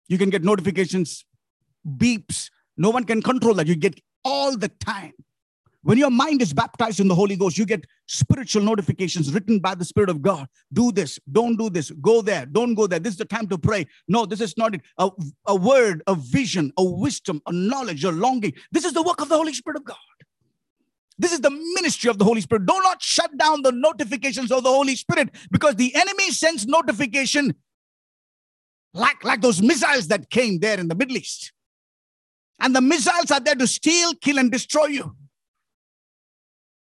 [0.09, 1.25] You can get notifications
[1.87, 2.51] beeps.
[2.77, 3.66] No one can control that.
[3.66, 5.12] You get all the time.
[5.83, 9.75] When your mind is baptized in the holy ghost you get spiritual notifications written by
[9.75, 10.47] the spirit of god.
[10.73, 12.99] Do this don't do this go there don't go there.
[12.99, 13.87] This is the time to pray.
[14.07, 14.83] No this is not it.
[14.99, 15.11] A,
[15.47, 18.53] a word a vision a wisdom a knowledge a longing.
[18.71, 19.97] This is the work of the holy spirit of god
[21.19, 22.67] this is the ministry of the Holy Spirit.
[22.67, 27.55] Do not shut down the notifications of the Holy Spirit because the enemy sends notification
[28.95, 31.53] like, like those missiles that came there in the Middle East.
[32.61, 35.15] And the missiles are there to steal, kill, and destroy you.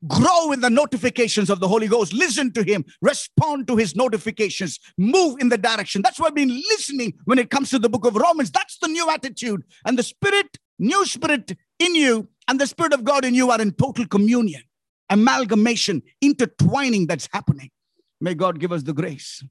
[0.08, 2.14] Grow in the notifications of the Holy Ghost.
[2.14, 2.84] Listen to Him.
[3.02, 4.80] Respond to His notifications.
[4.98, 6.02] Move in the direction.
[6.02, 8.52] That's why I've been listening when it comes to the book of Romans.
[8.52, 9.64] That's the new attitude.
[9.86, 13.62] And the Spirit, new Spirit in you, and the Spirit of God in you are
[13.62, 14.62] in total communion,
[15.10, 17.72] amalgamation, intertwining that's happening.
[18.20, 19.44] May God give us the grace.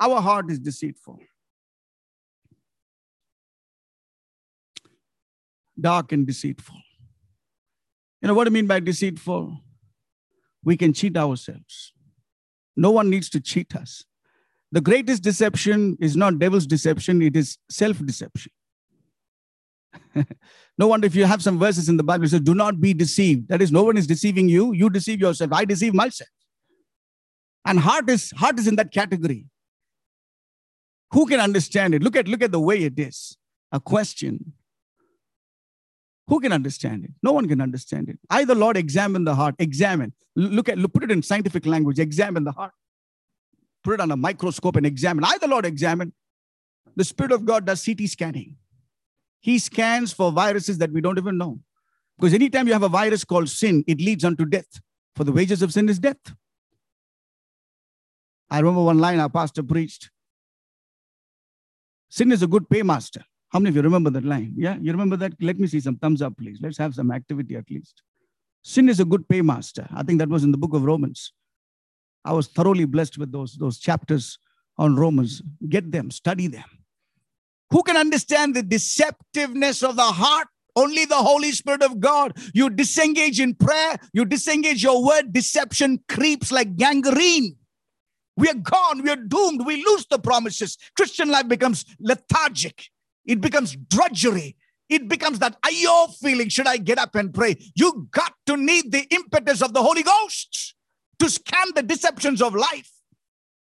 [0.00, 1.20] Our heart is deceitful,
[5.80, 6.76] dark and deceitful.
[8.20, 9.60] You know what I mean by deceitful?
[10.64, 11.92] We can cheat ourselves.
[12.76, 14.04] No one needs to cheat us.
[14.72, 18.52] The greatest deception is not devil's deception, it is self deception.
[20.78, 22.94] no wonder if you have some verses in the Bible, it says, Do not be
[22.94, 23.48] deceived.
[23.48, 24.72] That is, no one is deceiving you.
[24.72, 25.52] You deceive yourself.
[25.52, 26.30] I deceive myself.
[27.64, 29.46] And heart is heart is in that category.
[31.12, 32.02] Who can understand it?
[32.02, 33.36] Look at look at the way it is.
[33.72, 34.52] A question.
[36.28, 37.10] Who can understand it?
[37.22, 38.18] No one can understand it.
[38.30, 39.54] I, the Lord, examine the heart.
[39.58, 40.12] Examine.
[40.34, 41.98] Look at, put it in scientific language.
[41.98, 42.72] Examine the heart.
[43.84, 45.24] Put it on a microscope and examine.
[45.24, 46.12] I, the Lord, examine.
[46.96, 48.56] The Spirit of God does CT scanning.
[49.46, 51.60] He scans for viruses that we don't even know.
[52.18, 54.80] Because anytime you have a virus called sin, it leads unto death.
[55.14, 56.34] For the wages of sin is death.
[58.50, 60.10] I remember one line our pastor preached.
[62.08, 63.22] Sin is a good paymaster.
[63.50, 64.52] How many of you remember that line?
[64.56, 65.34] Yeah, you remember that?
[65.40, 66.58] Let me see some thumbs up, please.
[66.60, 68.02] Let's have some activity at least.
[68.62, 69.86] Sin is a good paymaster.
[69.94, 71.32] I think that was in the book of Romans.
[72.24, 74.40] I was thoroughly blessed with those, those chapters
[74.76, 75.40] on Romans.
[75.68, 76.64] Get them, study them.
[77.70, 80.48] Who can understand the deceptiveness of the heart?
[80.76, 82.36] Only the Holy Spirit of God.
[82.52, 87.56] You disengage in prayer, you disengage your word, deception creeps like gangrene.
[88.36, 90.76] We are gone, we are doomed, we lose the promises.
[90.94, 92.90] Christian life becomes lethargic,
[93.24, 94.56] it becomes drudgery.
[94.88, 96.48] It becomes that ayo feeling.
[96.48, 97.56] Should I get up and pray?
[97.74, 100.76] You got to need the impetus of the Holy Ghost
[101.18, 102.90] to scan the deceptions of life.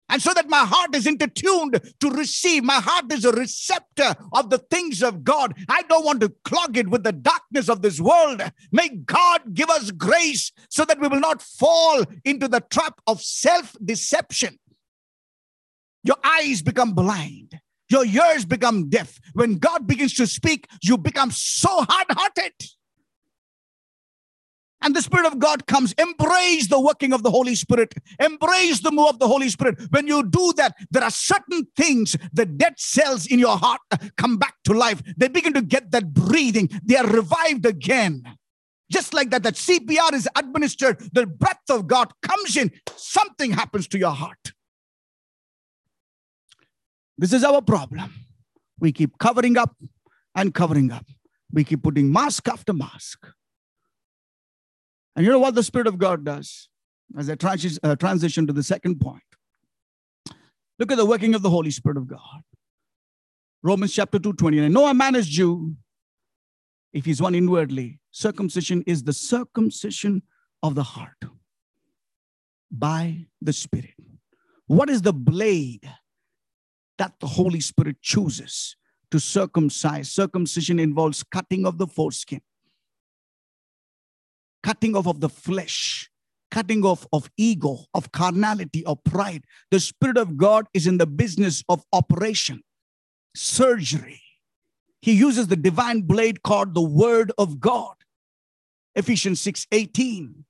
[0.09, 2.65] And so that my heart is intertuned to receive.
[2.65, 5.55] My heart is a receptor of the things of God.
[5.69, 8.43] I don't want to clog it with the darkness of this world.
[8.71, 13.23] May God give us grace so that we will not fall into the trap of
[13.23, 14.59] self deception.
[16.05, 19.19] Your eyes become blind, your ears become deaf.
[19.33, 22.53] When God begins to speak, you become so hard hearted
[24.83, 25.93] and the Spirit of God comes.
[25.93, 27.95] Embrace the working of the Holy Spirit.
[28.21, 29.81] Embrace the move of the Holy Spirit.
[29.91, 33.99] When you do that, there are certain things, the dead cells in your heart uh,
[34.17, 35.03] come back to life.
[35.17, 36.69] They begin to get that breathing.
[36.85, 38.25] They are revived again.
[38.91, 43.89] Just like that, that CPR is administered, the breath of God comes in, something happens
[43.89, 44.53] to your heart.
[47.17, 48.13] This is our problem.
[48.79, 49.77] We keep covering up
[50.35, 51.07] and covering up.
[51.53, 53.27] We keep putting mask after mask.
[55.15, 56.69] And you know what the Spirit of God does?
[57.17, 59.23] As I trans- uh, transition to the second point,
[60.79, 62.43] look at the working of the Holy Spirit of God.
[63.63, 64.73] Romans chapter 2 29.
[64.73, 65.77] No, a man is Jew
[66.93, 68.01] if he's one inwardly.
[68.11, 70.23] Circumcision is the circumcision
[70.63, 71.25] of the heart
[72.71, 73.95] by the Spirit.
[74.67, 75.89] What is the blade
[76.99, 78.77] that the Holy Spirit chooses
[79.11, 80.11] to circumcise?
[80.11, 82.41] Circumcision involves cutting of the foreskin
[84.63, 86.11] cutting off of the flesh,
[86.51, 89.45] cutting off of ego, of carnality, of pride.
[89.71, 92.63] The Spirit of God is in the business of operation,
[93.35, 94.23] surgery.
[95.01, 97.95] He uses the divine blade called the Word of God.
[98.95, 100.45] Ephesians 6 18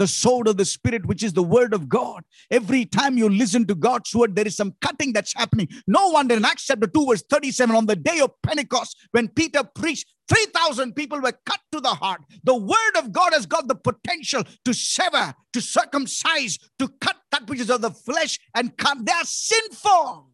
[0.00, 2.24] the sword of the spirit which is the word of god.
[2.50, 5.68] Every time you listen to god's word there is some cutting that's happening.
[5.86, 9.62] No wonder in acts chapter 2 verse 37 on the day of pentecost when peter
[9.62, 12.22] preached 3000 people were cut to the heart.
[12.44, 17.46] The word of god has got the potential to sever to circumcise to cut that
[17.48, 19.04] which is of the flesh and come.
[19.04, 20.29] They are sinful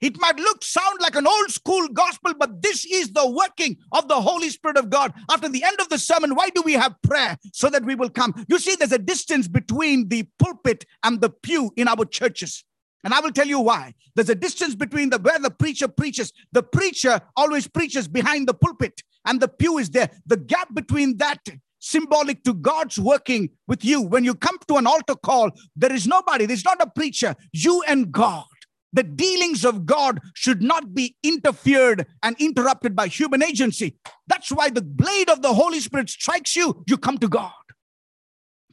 [0.00, 4.08] it might look, sound like an old school gospel, but this is the working of
[4.08, 5.12] the Holy Spirit of God.
[5.30, 7.36] After the end of the sermon, why do we have prayer?
[7.52, 8.34] So that we will come.
[8.48, 12.64] You see, there's a distance between the pulpit and the pew in our churches.
[13.04, 13.94] And I will tell you why.
[14.14, 16.32] There's a distance between the where the preacher preaches.
[16.52, 20.10] The preacher always preaches behind the pulpit, and the pew is there.
[20.26, 21.40] The gap between that
[21.78, 24.02] symbolic to God's working with you.
[24.02, 27.82] When you come to an altar call, there is nobody, there's not a preacher, you
[27.86, 28.44] and God.
[28.92, 33.96] The dealings of God should not be interfered and interrupted by human agency.
[34.26, 37.52] That's why the blade of the Holy Spirit strikes you, you come to God.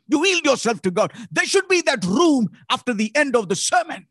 [0.08, 1.14] You yield yourself to God.
[1.32, 4.08] There should be that room after the end of the sermon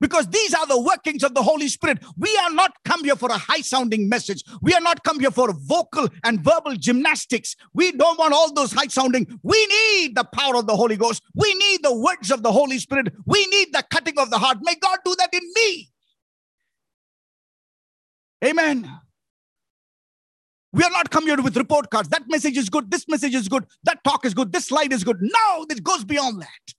[0.00, 2.02] because these are the workings of the Holy Spirit.
[2.16, 4.42] We are not come here for a high sounding message.
[4.62, 7.54] We are not come here for vocal and verbal gymnastics.
[7.74, 9.38] We don't want all those high sounding.
[9.42, 11.22] We need the power of the Holy Ghost.
[11.34, 13.12] We need the words of the Holy Spirit.
[13.26, 14.58] We need the cutting of the heart.
[14.62, 15.90] May God do that in me.
[18.44, 18.90] Amen.
[20.72, 22.08] We are not come here with report cards.
[22.08, 22.90] That message is good.
[22.90, 23.66] This message is good.
[23.84, 24.52] That talk is good.
[24.52, 25.18] This slide is good.
[25.20, 26.74] No, it goes beyond that.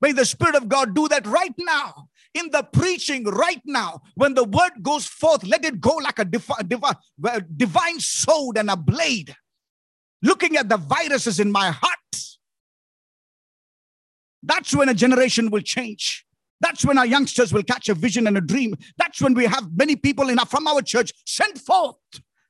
[0.00, 4.34] May the Spirit of God do that right now in the preaching right now, when
[4.34, 8.76] the word goes forth, let it go like a divi- divi- divine sword and a
[8.76, 9.34] blade,
[10.22, 11.98] looking at the viruses in my heart.
[14.42, 16.24] That's when a generation will change.
[16.60, 18.74] That's when our youngsters will catch a vision and a dream.
[18.96, 21.96] That's when we have many people in our, from our church sent forth,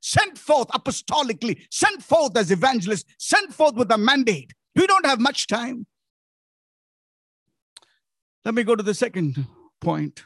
[0.01, 4.53] sent forth apostolically, sent forth as evangelists, sent forth with a mandate.
[4.75, 5.87] We don't have much time.
[8.45, 9.47] Let me go to the second
[9.81, 10.25] point.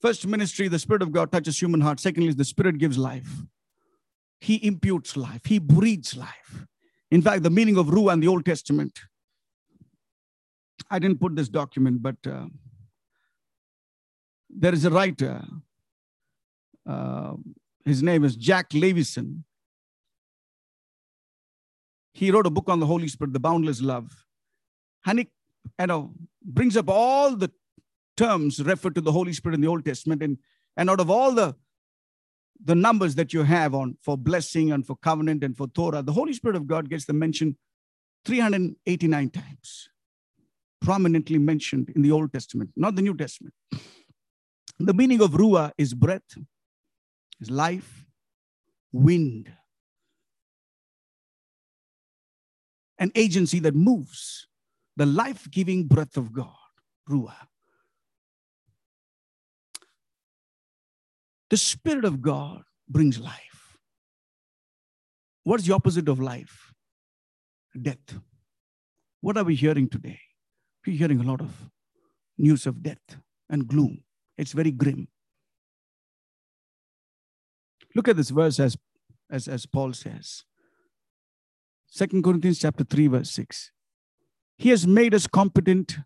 [0.00, 2.00] First ministry, the Spirit of God touches human heart.
[2.00, 3.42] Secondly, the Spirit gives life.
[4.40, 5.42] He imputes life.
[5.44, 6.66] He breathes life.
[7.10, 8.98] In fact, the meaning of Ruah in the Old Testament,
[10.90, 12.46] I didn't put this document, but uh,
[14.50, 15.44] there is a writer.
[16.84, 17.34] Uh,
[17.84, 19.44] his name is Jack Levison.
[22.14, 24.26] He wrote a book on the Holy Spirit, The Boundless Love.
[25.06, 25.28] And he
[25.80, 26.12] you know,
[26.44, 27.50] brings up all the
[28.22, 30.22] terms refer to the Holy Spirit in the Old Testament.
[30.22, 30.38] And,
[30.76, 31.56] and out of all the,
[32.62, 36.12] the numbers that you have on for blessing and for covenant and for Torah, the
[36.12, 37.56] Holy Spirit of God gets the mention
[38.24, 39.88] 389 times,
[40.80, 43.54] prominently mentioned in the Old Testament, not the New Testament.
[44.78, 46.36] The meaning of Ruah is breath,
[47.40, 48.04] is life,
[48.92, 49.52] wind,
[52.98, 54.46] an agency that moves,
[54.96, 56.54] the life giving breath of God,
[57.10, 57.48] Ruah.
[61.52, 63.76] The Spirit of God brings life.
[65.44, 66.72] What's the opposite of life?
[67.78, 68.20] Death.
[69.20, 70.18] What are we hearing today?
[70.86, 71.68] We're hearing a lot of
[72.38, 73.18] news of death
[73.50, 74.02] and gloom.
[74.38, 75.08] It's very grim.
[77.94, 78.78] Look at this verse as,
[79.30, 80.44] as, as Paul says.
[81.86, 83.72] Second Corinthians chapter 3, verse 6.
[84.56, 85.98] He has made us competent,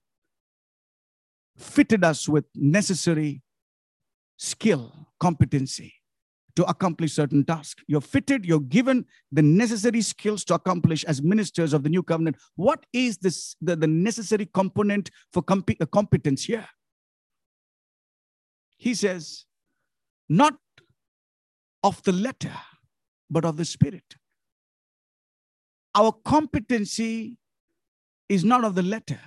[1.57, 3.45] fitted us with necessary
[4.37, 5.95] skill, competency
[6.57, 7.83] to accomplish certain tasks.
[7.87, 12.37] You're fitted, you're given the necessary skills to accomplish as ministers of the new covenant.
[12.55, 16.67] What is this, the, the necessary component for comp- uh, competence here?
[18.79, 19.45] He says,
[20.29, 20.55] not
[21.83, 22.53] of the letter,
[23.31, 24.17] but of the spirit.
[25.95, 27.37] Our competency
[28.29, 29.21] is not of the letter,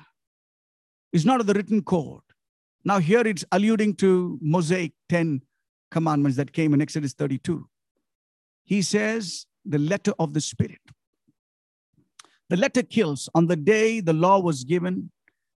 [1.14, 2.22] is not of the written code,
[2.86, 5.42] now, here it's alluding to Mosaic 10
[5.92, 7.68] commandments that came in Exodus 32.
[8.64, 10.82] He says, the letter of the Spirit.
[12.50, 13.30] The letter kills.
[13.36, 15.12] On the day the law was given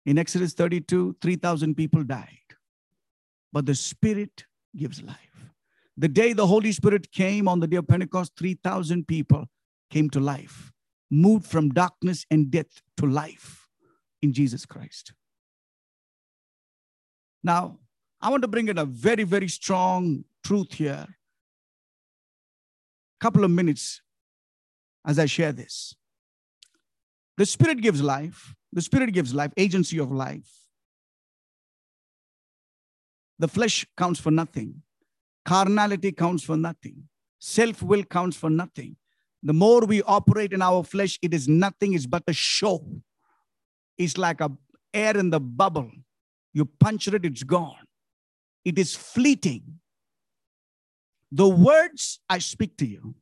[0.06, 2.28] in Exodus 32, 3,000 people died.
[3.54, 5.18] But the Spirit gives life.
[5.98, 9.46] The day the Holy Spirit came on the day of Pentecost, 3,000 people
[9.90, 10.72] came to life,
[11.10, 13.68] moved from darkness and death to life
[14.22, 15.14] in Jesus Christ.
[17.44, 17.80] Now,
[18.22, 21.08] I want to bring in a very, very strong truth here.
[21.08, 21.16] A
[23.20, 24.02] Couple of minutes
[25.06, 25.96] as I share this.
[27.38, 28.54] The Spirit gives life.
[28.72, 30.50] The Spirit gives life, agency of life.
[33.40, 34.84] The flesh counts for nothing.
[35.44, 37.08] Carnality counts for nothing.
[37.40, 38.98] Self will counts for nothing.
[39.42, 42.86] The more we operate in our flesh, it is nothing, it's but a show.
[43.98, 44.52] It's like a
[44.94, 45.90] air in the bubble.
[46.54, 47.88] You puncture it, it's gone.
[48.64, 49.80] It is fleeting.
[51.32, 53.16] The words I speak to you,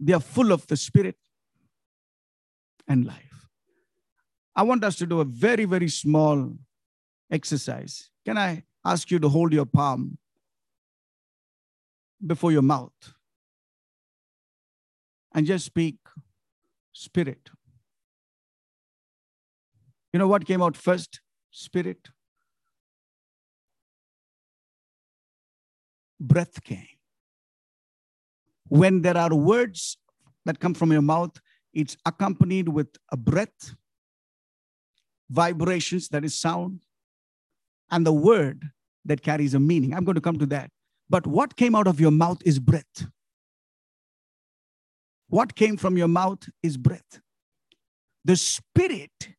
[0.00, 1.16] they are full of the Spirit
[2.88, 3.48] and life.
[4.56, 6.52] I want us to do a very, very small
[7.30, 8.10] exercise.
[8.24, 10.18] Can I ask you to hold your palm
[12.24, 13.14] before your mouth
[15.34, 15.96] and just speak
[16.92, 17.50] Spirit?
[20.12, 21.20] You know what came out first?
[21.50, 22.08] Spirit.
[26.22, 26.86] Breath came.
[28.68, 29.98] When there are words
[30.44, 31.40] that come from your mouth,
[31.72, 33.74] it's accompanied with a breath,
[35.30, 36.82] vibrations, that is sound,
[37.90, 38.70] and the word
[39.04, 39.94] that carries a meaning.
[39.94, 40.70] I'm going to come to that.
[41.10, 43.06] But what came out of your mouth is breath.
[45.28, 47.20] What came from your mouth is breath.
[48.24, 49.34] The spirit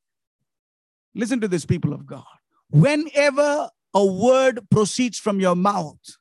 [1.15, 2.23] Listen to this, people of God.
[2.69, 6.17] Whenever a word proceeds from your mouth,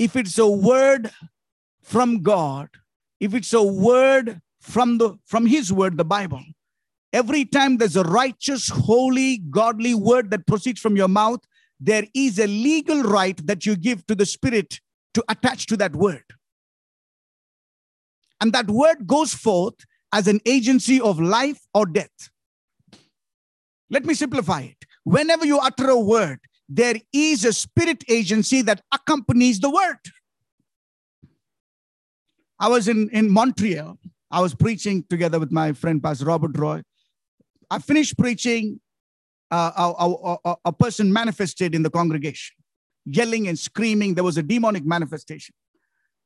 [0.00, 1.10] if it's a word
[1.82, 2.70] from God,
[3.20, 6.42] if it's a word from the from his word, the Bible,
[7.12, 11.40] every time there's a righteous, holy, godly word that proceeds from your mouth,
[11.78, 14.80] there is a legal right that you give to the Spirit
[15.12, 16.24] to attach to that word.
[18.40, 19.84] And that word goes forth
[20.14, 22.30] as an agency of life or death.
[23.90, 24.86] Let me simplify it.
[25.04, 26.40] Whenever you utter a word,
[26.72, 29.98] there is a spirit agency that accompanies the word.
[32.60, 33.98] I was in, in Montreal.
[34.30, 36.82] I was preaching together with my friend, Pastor Robert Roy.
[37.70, 38.80] I finished preaching.
[39.50, 42.54] Uh, a, a, a person manifested in the congregation,
[43.04, 44.14] yelling and screaming.
[44.14, 45.56] There was a demonic manifestation.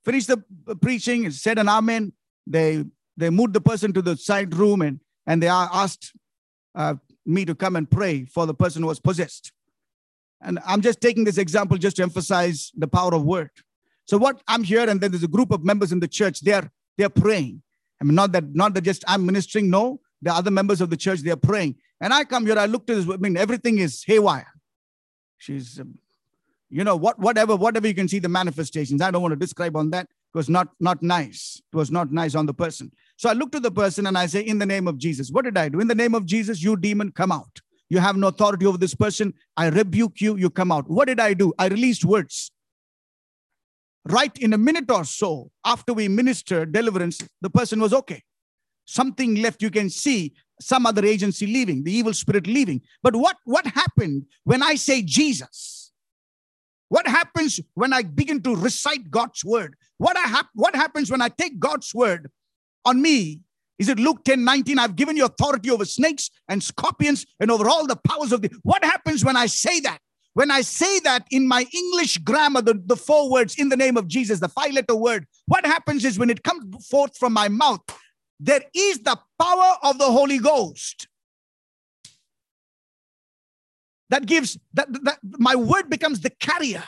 [0.04, 0.44] Finished the
[0.82, 2.12] preaching, said an amen.
[2.46, 2.84] They
[3.16, 6.12] they moved the person to the side room and and they asked
[6.74, 9.54] uh, me to come and pray for the person who was possessed.
[10.44, 13.50] And I'm just taking this example just to emphasize the power of word.
[14.04, 16.70] So what I'm here, and then there's a group of members in the church, they're
[16.96, 17.62] they're praying.
[18.00, 20.96] I mean, not that not that just I'm ministering, no, the other members of the
[20.96, 21.76] church, they're praying.
[22.00, 24.52] And I come here, I look at this, I mean, everything is haywire.
[25.38, 25.98] She's um,
[26.70, 29.00] you know, what whatever, whatever you can see the manifestations.
[29.00, 30.06] I don't want to describe on that.
[30.06, 31.62] It was not not nice.
[31.72, 32.90] It was not nice on the person.
[33.16, 35.30] So I look to the person and I say, In the name of Jesus.
[35.30, 35.80] What did I do?
[35.80, 37.60] In the name of Jesus, you demon, come out.
[37.94, 39.34] You have no authority over this person.
[39.56, 40.36] I rebuke you.
[40.36, 40.90] You come out.
[40.90, 41.54] What did I do?
[41.60, 42.50] I released words.
[44.06, 48.22] right in a minute or so after we minister deliverance, the person was okay.
[48.84, 52.82] Something left, you can see some other agency leaving, the evil spirit leaving.
[53.02, 55.92] But what, what happened when I say Jesus?
[56.88, 59.76] What happens when I begin to recite God's word?
[59.98, 62.30] What, I hap- what happens when I take God's word
[62.84, 63.40] on me?
[63.78, 64.78] Is it Luke 10 19?
[64.78, 68.50] I've given you authority over snakes and scorpions and over all the powers of the.
[68.62, 69.98] What happens when I say that?
[70.34, 73.96] When I say that in my English grammar, the, the four words in the name
[73.96, 77.48] of Jesus, the five letter word, what happens is when it comes forth from my
[77.48, 77.80] mouth,
[78.40, 81.06] there is the power of the Holy Ghost
[84.10, 86.84] that gives that, that my word becomes the carrier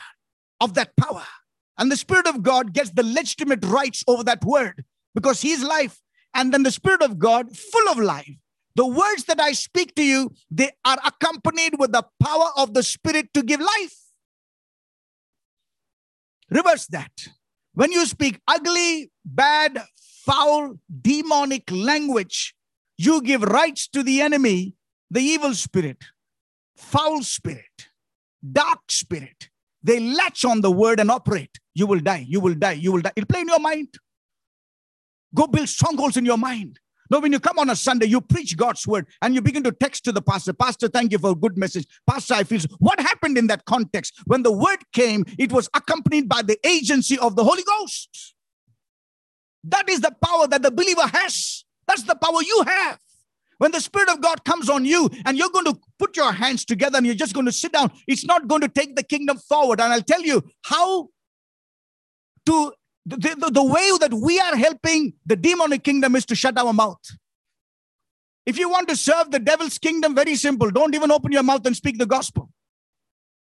[0.59, 1.23] of that power.
[1.77, 4.83] And the Spirit of God gets the legitimate rights over that word
[5.13, 5.99] because He is life.
[6.37, 8.37] And then the Spirit of God, full of life,
[8.75, 12.83] the words that I speak to you, they are accompanied with the power of the
[12.83, 13.97] Spirit to give life.
[16.51, 17.11] Reverse that.
[17.73, 19.83] When you speak ugly, bad,
[20.25, 22.53] foul, demonic language,
[22.97, 24.75] you give rights to the enemy,
[25.09, 26.03] the evil spirit,
[26.75, 27.89] foul spirit,
[28.51, 29.49] dark spirit.
[29.83, 31.59] They latch on the word and operate.
[31.73, 32.25] You will die.
[32.27, 32.73] You will die.
[32.73, 33.13] You will die.
[33.15, 33.89] It'll play in your mind.
[35.33, 36.79] Go build strongholds in your mind.
[37.09, 39.71] No, when you come on a Sunday, you preach God's word and you begin to
[39.71, 41.87] text to the pastor, Pastor, thank you for a good message.
[42.05, 44.19] Pastor, I feel what happened in that context?
[44.25, 48.35] When the word came, it was accompanied by the agency of the Holy Ghost.
[49.63, 51.63] That is the power that the believer has.
[51.87, 52.99] That's the power you have.
[53.57, 56.63] When the Spirit of God comes on you and you're going to put your hands
[56.63, 59.37] together and you're just going to sit down, it's not going to take the kingdom
[59.37, 59.81] forward.
[59.81, 61.09] And I'll tell you how
[62.45, 62.73] to
[63.07, 66.73] the, the, the way that we are helping the demonic kingdom is to shut our
[66.73, 67.01] mouth.
[68.45, 70.69] If you want to serve the devil's kingdom, very simple.
[70.71, 72.49] Don't even open your mouth and speak the gospel.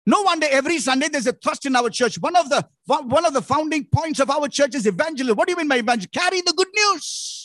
[0.06, 2.20] No wonder every Sunday there's a thrust in our church.
[2.20, 5.36] One of the one of the founding points of our church is evangelism.
[5.36, 6.10] What do you mean by evangelism?
[6.12, 7.39] Carry the good news.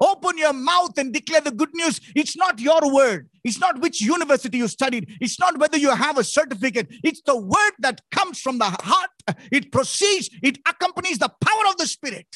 [0.00, 2.00] Open your mouth and declare the good news.
[2.16, 3.28] It's not your word.
[3.44, 5.10] It's not which university you studied.
[5.20, 6.88] It's not whether you have a certificate.
[7.04, 9.10] It's the word that comes from the heart.
[9.52, 12.26] It proceeds, it accompanies the power of the Spirit.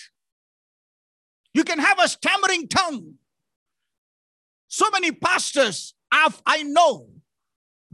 [1.55, 3.15] You can have a stammering tongue.
[4.69, 7.09] So many pastors have, I know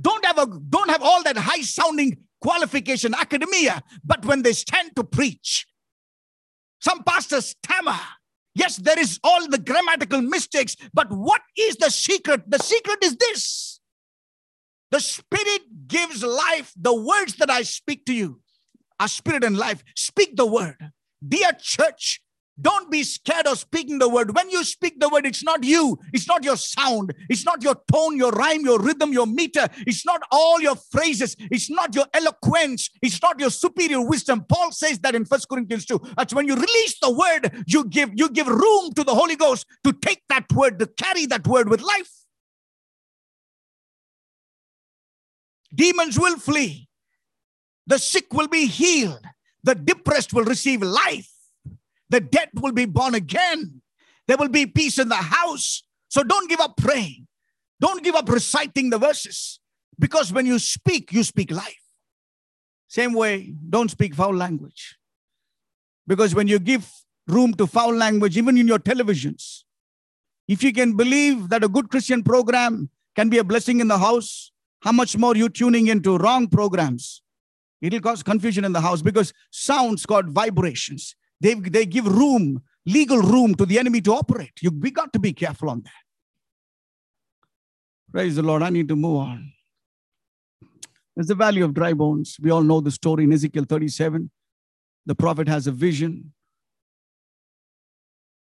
[0.01, 4.95] don't have a don't have all that high sounding qualification academia but when they stand
[4.97, 5.67] to preach
[6.81, 7.99] some pastors stammer
[8.63, 12.41] yes there is all the grammatical mistakes but what is the secret?
[12.55, 13.81] The secret is this.
[14.91, 18.41] The spirit gives life the words that i speak to you
[18.99, 19.83] are spirit and life.
[19.97, 20.77] Speak the word.
[21.27, 22.21] Dear church
[22.61, 24.35] don't be scared of speaking the word.
[24.35, 27.77] When you speak the word, it's not you, it's not your sound, it's not your
[27.93, 32.07] tone, your rhyme, your rhythm, your meter, it's not all your phrases, it's not your
[32.15, 34.45] eloquence, it's not your superior wisdom.
[34.49, 36.01] Paul says that in First Corinthians 2.
[36.17, 39.67] That's when you release the word, you give you give room to the Holy Ghost
[39.85, 42.11] to take that word, to carry that word with life.
[45.75, 46.89] Demons will flee.
[47.87, 49.25] The sick will be healed.
[49.63, 51.31] The depressed will receive life
[52.11, 53.81] the dead will be born again.
[54.27, 55.83] There will be peace in the house.
[56.09, 57.27] So don't give up praying.
[57.81, 59.61] Don't give up reciting the verses.
[59.99, 61.81] Because when you speak, you speak life.
[62.89, 64.99] Same way, don't speak foul language.
[66.07, 66.91] Because when you give
[67.29, 69.63] room to foul language, even in your televisions,
[70.49, 73.99] if you can believe that a good Christian program can be a blessing in the
[73.99, 74.51] house,
[74.81, 77.23] how much more you tuning into wrong programs?
[77.81, 81.15] It'll cause confusion in the house because sounds got vibrations.
[81.41, 84.53] They, they give room, legal room to the enemy to operate.
[84.61, 85.93] You, we got to be careful on that.
[88.13, 88.63] Praise the Lord.
[88.63, 89.53] I need to move on.
[91.15, 92.37] There's the valley of dry bones.
[92.41, 94.31] We all know the story in Ezekiel 37.
[95.07, 96.33] The prophet has a vision.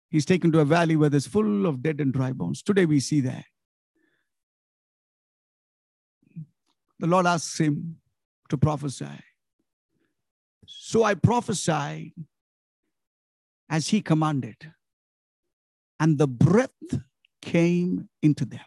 [0.09, 2.61] He's taken to a valley where there's full of dead and dry bones.
[2.61, 3.45] Today we see that.
[6.99, 7.97] The Lord asks him
[8.49, 9.19] to prophesy.
[10.65, 12.13] So I prophesied
[13.69, 14.55] as he commanded.
[15.99, 16.71] And the breath
[17.41, 18.65] came into them.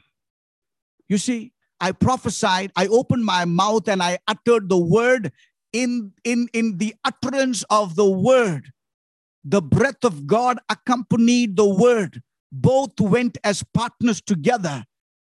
[1.09, 5.33] You see, I prophesied, I opened my mouth and I uttered the word
[5.73, 8.73] in, in, in the utterance of the word.
[9.45, 12.23] The breath of God accompanied the word.
[12.53, 14.85] Both went as partners together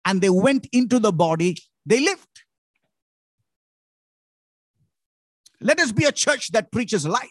[0.05, 2.43] and they went into the body, they lived.
[5.61, 7.31] Let us be a church that preaches life.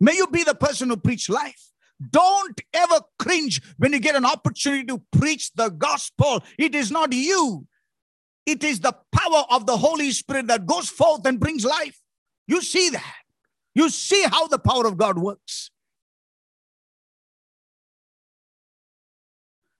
[0.00, 1.70] May you be the person who preach life.
[2.10, 6.42] Don't ever cringe when you get an opportunity to preach the gospel.
[6.58, 7.66] It is not you,
[8.46, 12.00] it is the power of the Holy Spirit that goes forth and brings life.
[12.46, 13.14] You see that.
[13.74, 15.70] You see how the power of God works.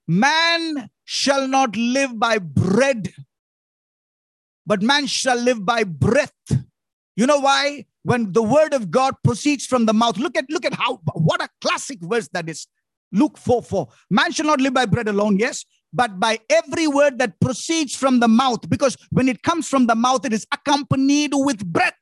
[0.07, 3.13] Man shall not live by bread,
[4.65, 6.31] but man shall live by breath.
[7.15, 7.85] You know why?
[8.03, 11.41] When the word of God proceeds from the mouth, look at look at how what
[11.41, 12.67] a classic verse that is.
[13.11, 13.87] Luke 4 4.
[14.09, 18.19] Man shall not live by bread alone, yes, but by every word that proceeds from
[18.19, 18.69] the mouth.
[18.69, 21.95] Because when it comes from the mouth, it is accompanied with breath.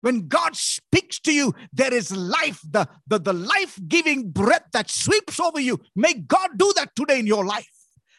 [0.00, 4.90] When God speaks to you, there is life, the, the, the life giving breath that
[4.90, 5.78] sweeps over you.
[5.94, 7.68] May God do that today in your life.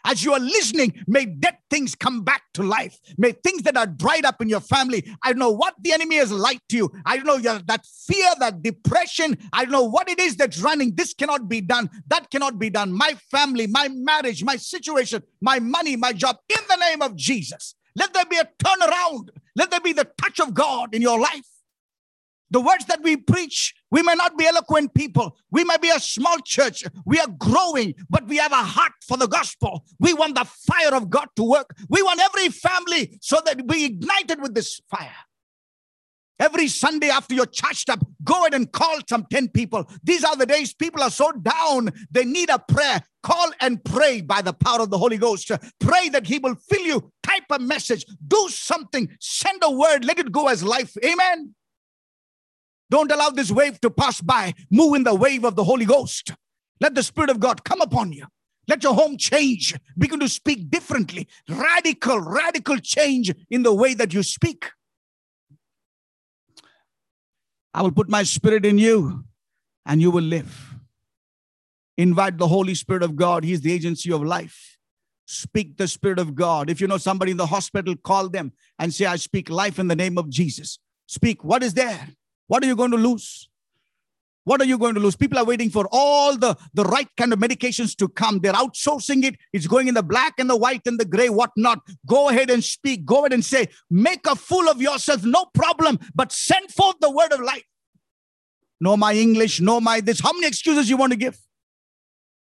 [0.06, 3.00] As you are listening, may dead things come back to life.
[3.18, 5.06] May things that are dried up in your family.
[5.24, 6.92] I don't know what the enemy has lied to you.
[7.06, 9.38] I don't know your, that fear, that depression.
[9.54, 10.96] I don't know what it is that's running.
[10.96, 11.90] This cannot be done.
[12.08, 12.92] That cannot be done.
[12.92, 16.38] My family, my marriage, my situation, my money, my job.
[16.50, 19.30] In the name of Jesus, let there be a turnaround.
[19.56, 21.51] Let there be the touch of God in your life.
[22.52, 25.38] The words that we preach, we may not be eloquent people.
[25.52, 26.84] We may be a small church.
[27.06, 29.86] We are growing, but we have a heart for the gospel.
[30.00, 31.74] We want the fire of God to work.
[31.90, 35.16] We want every family so that we ignited with this fire.
[36.40, 39.88] Every Sunday after you're charged up, go ahead and call some 10 people.
[40.04, 43.02] These are the days people are so down, they need a prayer.
[43.22, 45.52] Call and pray by the power of the Holy Ghost.
[45.80, 47.12] Pray that He will fill you.
[47.22, 50.98] Type a message, do something, send a word, let it go as life.
[51.06, 51.54] Amen.
[52.92, 54.54] Don't allow this wave to pass by.
[54.70, 56.34] Move in the wave of the Holy Ghost.
[56.82, 58.26] Let the Spirit of God come upon you.
[58.68, 59.74] Let your home change.
[59.98, 61.30] Begin to speak differently.
[61.48, 64.72] Radical, radical change in the way that you speak.
[67.74, 69.24] I will put my spirit in you
[69.86, 70.76] and you will live.
[71.98, 73.46] Invite the Holy Spirit of God.
[73.46, 74.78] He is the agency of life.
[75.26, 76.70] Speak the Spirit of God.
[76.70, 79.88] If you know somebody in the hospital, call them and say, I speak life in
[79.88, 80.78] the name of Jesus.
[81.08, 81.46] Speak.
[81.46, 82.10] What is there?
[82.52, 83.48] What are you going to lose?
[84.44, 85.16] What are you going to lose?
[85.16, 88.40] People are waiting for all the, the right kind of medications to come.
[88.40, 89.38] They're outsourcing it.
[89.54, 91.80] It's going in the black and the white and the gray, whatnot.
[92.06, 93.06] Go ahead and speak.
[93.06, 97.10] Go ahead and say, make a fool of yourself, no problem, but send forth the
[97.10, 97.64] word of life.
[98.82, 100.20] No, my English, no, my this.
[100.20, 101.40] How many excuses you want to give?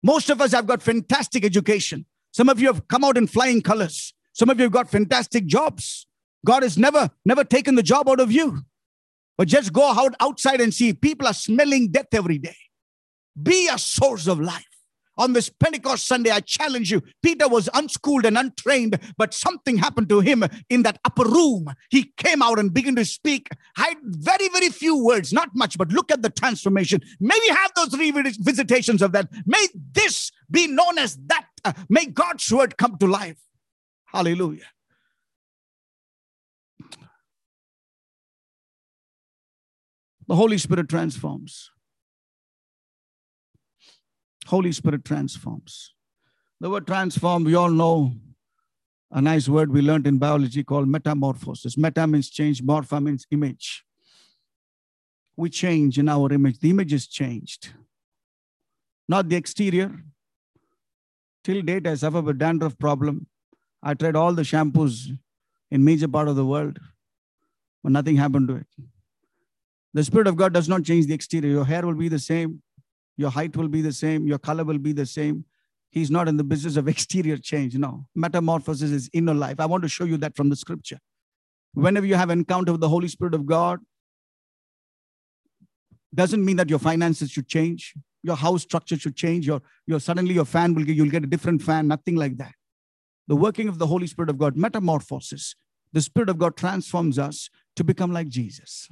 [0.04, 2.06] Most of us have got fantastic education.
[2.30, 4.14] Some of you have come out in flying colors.
[4.34, 6.06] Some of you have got fantastic jobs.
[6.44, 8.62] God has never, never taken the job out of you.
[9.36, 12.56] But just go out outside and see people are smelling death every day.
[13.40, 14.64] Be a source of life.
[15.18, 17.02] On this Pentecost Sunday, I challenge you.
[17.22, 21.68] Peter was unschooled and untrained, but something happened to him in that upper room.
[21.90, 23.48] He came out and began to speak.
[23.76, 27.00] Had very, very few words, not much, but look at the transformation.
[27.18, 29.28] May we have those visitations of that.
[29.46, 31.46] May this be known as that.
[31.64, 33.38] Uh, may God's word come to life.
[34.04, 34.66] Hallelujah.
[40.28, 41.70] The Holy Spirit transforms.
[44.46, 45.94] Holy Spirit transforms.
[46.60, 48.12] The word transform, we all know
[49.10, 51.76] a nice word we learned in biology called metamorphosis.
[51.76, 53.84] Meta means change, morpha means image.
[55.36, 56.58] We change in our image.
[56.60, 57.70] The image is changed,
[59.08, 59.92] not the exterior.
[61.44, 63.28] Till date, I suffer with dandruff problem.
[63.82, 65.16] I tried all the shampoos
[65.70, 66.78] in major part of the world,
[67.82, 68.66] but nothing happened to it.
[69.96, 71.50] The Spirit of God does not change the exterior.
[71.50, 72.62] Your hair will be the same.
[73.16, 74.26] Your height will be the same.
[74.26, 75.46] Your color will be the same.
[75.88, 77.74] He's not in the business of exterior change.
[77.76, 78.06] No.
[78.14, 79.58] Metamorphosis is inner life.
[79.58, 80.98] I want to show you that from the scripture.
[81.72, 83.80] Whenever you have encounter with the Holy Spirit of God,
[86.14, 87.94] doesn't mean that your finances should change.
[88.22, 89.46] Your house structure should change.
[89.46, 92.52] Your, your suddenly your fan will get, you'll get a different fan, nothing like that.
[93.28, 95.56] The working of the Holy Spirit of God, metamorphosis.
[95.94, 98.90] The Spirit of God transforms us to become like Jesus.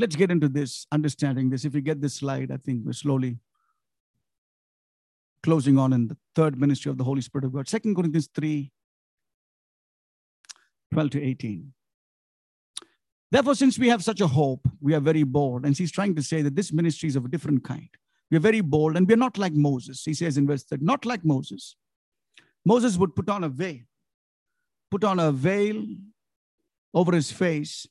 [0.00, 1.66] Let's get into this, understanding this.
[1.66, 3.36] If we get this slide, I think we're slowly
[5.42, 7.68] closing on in the third ministry of the Holy Spirit of God.
[7.68, 8.72] Second Corinthians 3
[10.94, 11.72] 12 to 18.
[13.30, 15.66] Therefore, since we have such a hope, we are very bold.
[15.66, 17.90] And he's trying to say that this ministry is of a different kind.
[18.30, 20.02] We are very bold and we're not like Moses.
[20.02, 21.76] He says in verse 3, not like Moses.
[22.64, 23.80] Moses would put on a veil,
[24.90, 25.84] put on a veil
[26.94, 27.86] over his face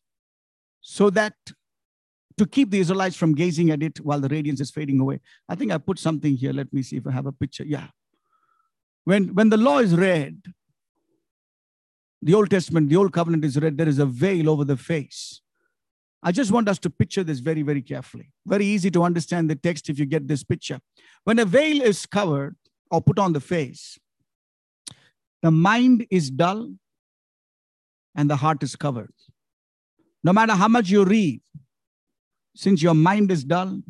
[0.82, 1.36] so that
[2.40, 5.20] to keep the Israelites from gazing at it while the radiance is fading away.
[5.50, 6.54] I think I put something here.
[6.54, 7.66] Let me see if I have a picture.
[7.66, 7.88] Yeah.
[9.04, 10.42] When, when the law is read,
[12.22, 15.42] the Old Testament, the Old Covenant is read, there is a veil over the face.
[16.24, 18.32] I just want us to picture this very, very carefully.
[18.46, 20.80] Very easy to understand the text if you get this picture.
[21.26, 22.56] When a veil is covered
[22.90, 24.00] or put on the face,
[25.42, 26.72] the mind is dull
[28.16, 29.14] and the heart is covered.
[30.24, 31.42] No matter how much you read,
[32.56, 33.82] since your mind is dull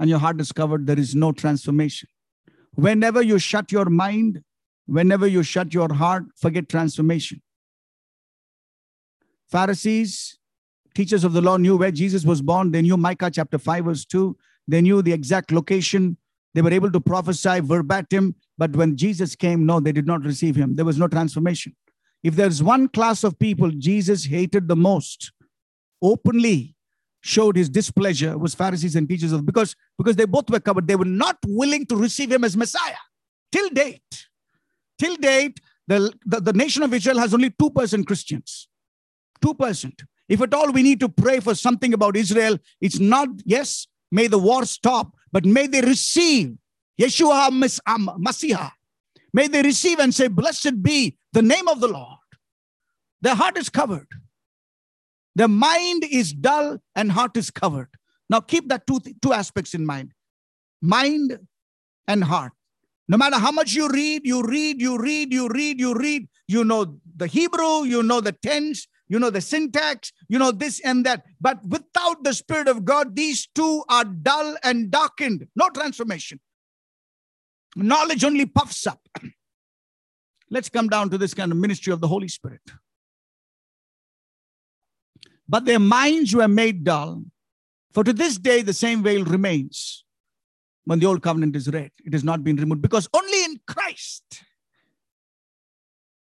[0.00, 2.08] and your heart is covered, there is no transformation.
[2.74, 4.42] Whenever you shut your mind,
[4.86, 7.42] whenever you shut your heart, forget transformation.
[9.50, 10.38] Pharisees,
[10.94, 12.70] teachers of the law, knew where Jesus was born.
[12.70, 14.36] They knew Micah chapter 5, verse 2.
[14.68, 16.18] They knew the exact location.
[16.54, 18.34] They were able to prophesy verbatim.
[18.58, 20.76] But when Jesus came, no, they did not receive him.
[20.76, 21.74] There was no transformation.
[22.22, 25.32] If there's one class of people Jesus hated the most,
[26.02, 26.74] openly
[27.20, 30.86] showed his displeasure was Pharisees and teachers of because because they both were covered.
[30.86, 33.02] They were not willing to receive him as Messiah
[33.52, 34.26] till date.
[34.98, 38.68] Till date, the, the, the nation of Israel has only 2% Christians.
[39.42, 40.04] 2%.
[40.28, 44.26] If at all we need to pray for something about Israel, it's not, yes, may
[44.26, 46.56] the war stop, but may they receive
[47.00, 47.50] Yeshua
[48.18, 48.70] Messiah.
[49.32, 52.18] May they receive and say, Blessed be the name of the Lord.
[53.20, 54.08] Their heart is covered.
[55.38, 57.90] Their mind is dull and heart is covered.
[58.28, 60.12] Now keep that two, two aspects in mind
[60.82, 61.38] mind
[62.08, 62.52] and heart.
[63.06, 66.64] No matter how much you read, you read, you read, you read, you read, you
[66.64, 71.06] know the Hebrew, you know the tense, you know the syntax, you know this and
[71.06, 71.22] that.
[71.40, 75.46] But without the Spirit of God, these two are dull and darkened.
[75.54, 76.40] No transformation.
[77.76, 79.08] Knowledge only puffs up.
[80.50, 82.62] Let's come down to this kind of ministry of the Holy Spirit.
[85.48, 87.24] But their minds were made dull,
[87.92, 90.04] for to this day the same veil remains
[90.84, 91.90] when the old covenant is read.
[92.04, 94.42] It has not been removed because only in Christ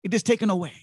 [0.03, 0.75] it is taken away.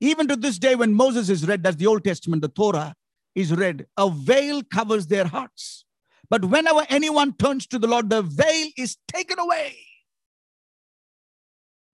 [0.00, 2.94] Even to this day, when Moses is read, that's the Old Testament, the Torah
[3.34, 5.84] is read, a veil covers their hearts.
[6.28, 9.76] But whenever anyone turns to the Lord, the veil is taken away.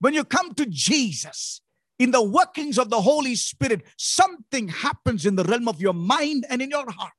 [0.00, 1.60] When you come to Jesus,
[1.99, 6.47] in the workings of the Holy Spirit, something happens in the realm of your mind
[6.49, 7.12] and in your heart.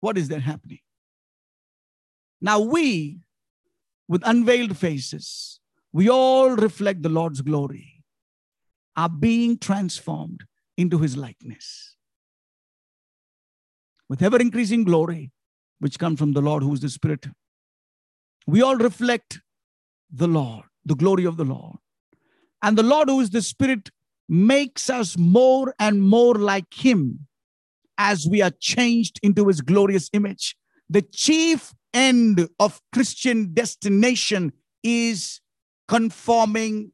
[0.00, 0.78] What is that happening?
[2.40, 3.18] Now, we,
[4.06, 5.60] with unveiled faces,
[5.92, 8.04] we all reflect the Lord's glory,
[8.96, 10.44] are being transformed
[10.76, 11.96] into his likeness.
[14.08, 15.32] With ever increasing glory,
[15.80, 17.26] which comes from the Lord who is the Spirit,
[18.46, 19.40] we all reflect
[20.10, 21.76] the Lord, the glory of the Lord.
[22.62, 23.90] And the Lord who is the Spirit
[24.28, 27.26] makes us more and more like him
[27.96, 30.56] as we are changed into his glorious image.
[30.88, 34.52] The chief end of Christian destination
[34.82, 35.40] is
[35.88, 36.92] conforming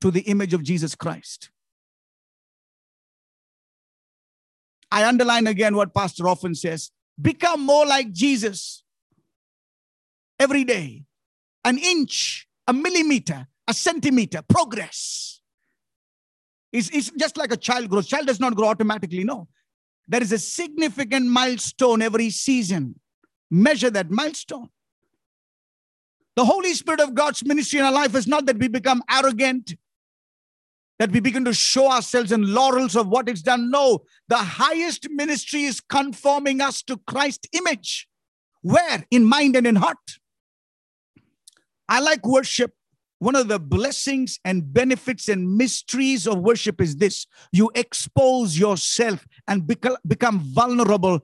[0.00, 1.50] to the image of Jesus Christ.
[4.90, 6.90] I underline again what Pastor often says
[7.20, 8.82] become more like Jesus
[10.38, 11.04] every day.
[11.64, 15.40] An inch, a millimeter, a centimeter, progress.
[16.72, 18.06] It's, it's just like a child grows.
[18.08, 19.48] Child does not grow automatically, no.
[20.08, 22.98] There is a significant milestone every season.
[23.50, 24.70] Measure that milestone.
[26.34, 29.76] The Holy Spirit of God's ministry in our life is not that we become arrogant,
[30.98, 33.70] that we begin to show ourselves in laurels of what it's done.
[33.70, 38.08] No, the highest ministry is conforming us to Christ's image.
[38.62, 39.04] Where?
[39.10, 40.21] In mind and in heart.
[41.92, 42.72] I like worship.
[43.18, 49.26] One of the blessings and benefits and mysteries of worship is this you expose yourself
[49.46, 51.20] and become vulnerable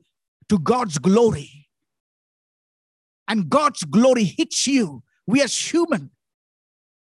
[0.50, 1.70] to God's glory
[3.26, 5.02] and God's glory hits you.
[5.26, 6.10] We as human,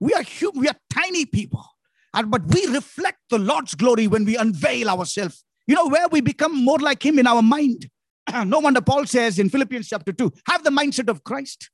[0.01, 1.65] we are human, we are tiny people.
[2.13, 5.45] But we reflect the Lord's glory when we unveil ourselves.
[5.69, 7.89] You know where we become more like Him in our mind.
[8.45, 11.71] no wonder Paul says in Philippians chapter 2, have the mindset of Christ.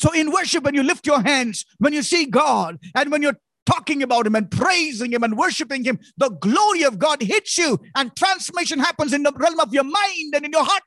[0.00, 3.38] So in worship, when you lift your hands, when you see God, and when you're
[3.66, 7.78] talking about Him and praising Him and worshiping Him, the glory of God hits you,
[7.94, 10.82] and transformation happens in the realm of your mind and in your heart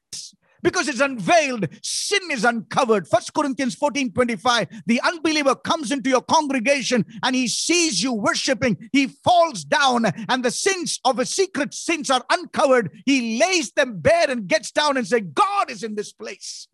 [0.63, 1.67] because it's unveiled.
[1.83, 3.07] Sin is uncovered.
[3.07, 4.81] First Corinthians 14 25.
[4.87, 8.89] The unbeliever comes into your congregation and he sees you worshiping.
[8.93, 12.89] He falls down, and the sins of his secret sins are uncovered.
[13.05, 16.67] He lays them bare and gets down and says, God is in this place.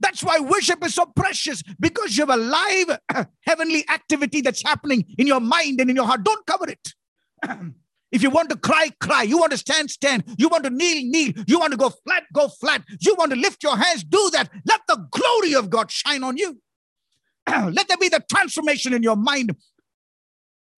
[0.00, 2.98] That's why worship is so precious because you have a live
[3.40, 6.24] heavenly activity that's happening in your mind and in your heart.
[6.24, 6.94] Don't cover it.
[8.12, 9.24] If you want to cry, cry.
[9.24, 10.24] You want to stand, stand.
[10.38, 11.32] You want to kneel, kneel.
[11.46, 12.82] You want to go flat, go flat.
[13.00, 14.48] You want to lift your hands, do that.
[14.64, 16.60] Let the glory of God shine on you.
[17.48, 19.56] Let there be the transformation in your mind.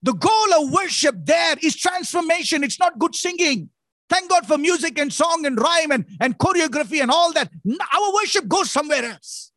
[0.02, 2.64] The goal of worship there is transformation.
[2.64, 3.70] It's not good singing.
[4.08, 7.50] Thank God for music and song and rhyme and, and choreography and all that.
[7.66, 9.52] Our worship goes somewhere else.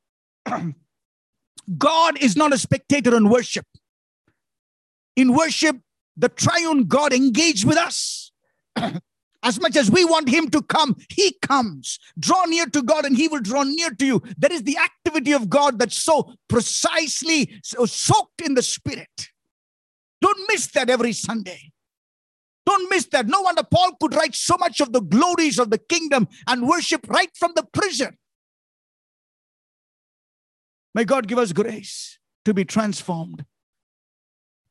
[1.78, 3.66] God is not a spectator in worship.
[5.16, 5.78] In worship,
[6.18, 8.32] the triune God engage with us.
[9.44, 11.98] As much as we want him to come, he comes.
[12.20, 14.22] Draw near to God and he will draw near to you.
[14.38, 19.30] That is the activity of God that's so precisely so soaked in the spirit.
[20.22, 21.72] Don't miss that every Sunday.
[22.66, 23.28] Don't miss that.
[23.28, 27.08] No wonder Paul could write so much of the glories of the kingdom and worship
[27.10, 28.18] right from the prison.
[30.94, 33.46] May God give us grace to be transformed,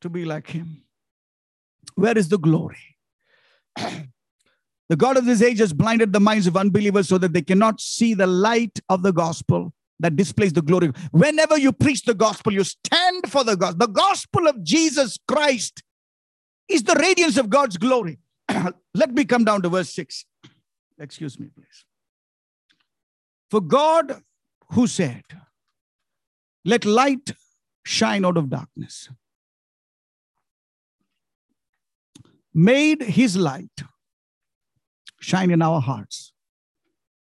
[0.01, 0.83] to be like him.
[1.95, 2.97] Where is the glory?
[3.75, 7.81] the God of this age has blinded the minds of unbelievers so that they cannot
[7.81, 10.91] see the light of the gospel that displays the glory.
[11.11, 13.87] Whenever you preach the gospel, you stand for the gospel.
[13.87, 15.83] The gospel of Jesus Christ
[16.71, 18.19] is the radiance of God's glory.
[18.93, 20.25] Let me come down to verse 6.
[20.99, 21.85] Excuse me, please.
[23.49, 24.21] For God,
[24.71, 25.23] who said,
[26.63, 27.33] Let light
[27.83, 29.09] shine out of darkness,
[32.53, 33.83] made his light
[35.19, 36.33] shine in our hearts.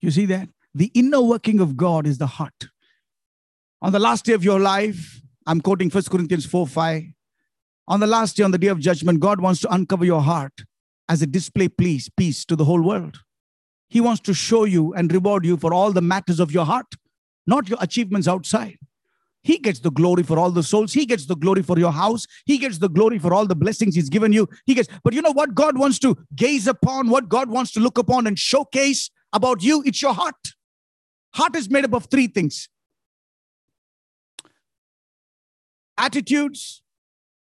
[0.01, 0.49] You see that?
[0.75, 2.69] The inner working of God is the heart.
[3.81, 7.05] On the last day of your life, I'm quoting 1 Corinthians 4 5.
[7.89, 10.65] On the last day, on the day of judgment, God wants to uncover your heart
[11.09, 13.19] as a display please, peace to the whole world.
[13.89, 16.95] He wants to show you and reward you for all the matters of your heart,
[17.47, 18.79] not your achievements outside.
[19.43, 20.93] He gets the glory for all the souls.
[20.93, 22.27] He gets the glory for your house.
[22.47, 24.49] He gets the glory for all the blessings he's given you.
[24.67, 27.81] He gets, but you know what God wants to gaze upon, what God wants to
[27.81, 29.83] look upon and showcase about you?
[29.85, 30.55] It's your heart.
[31.35, 32.69] Heart is made up of three things
[35.99, 36.82] attitudes,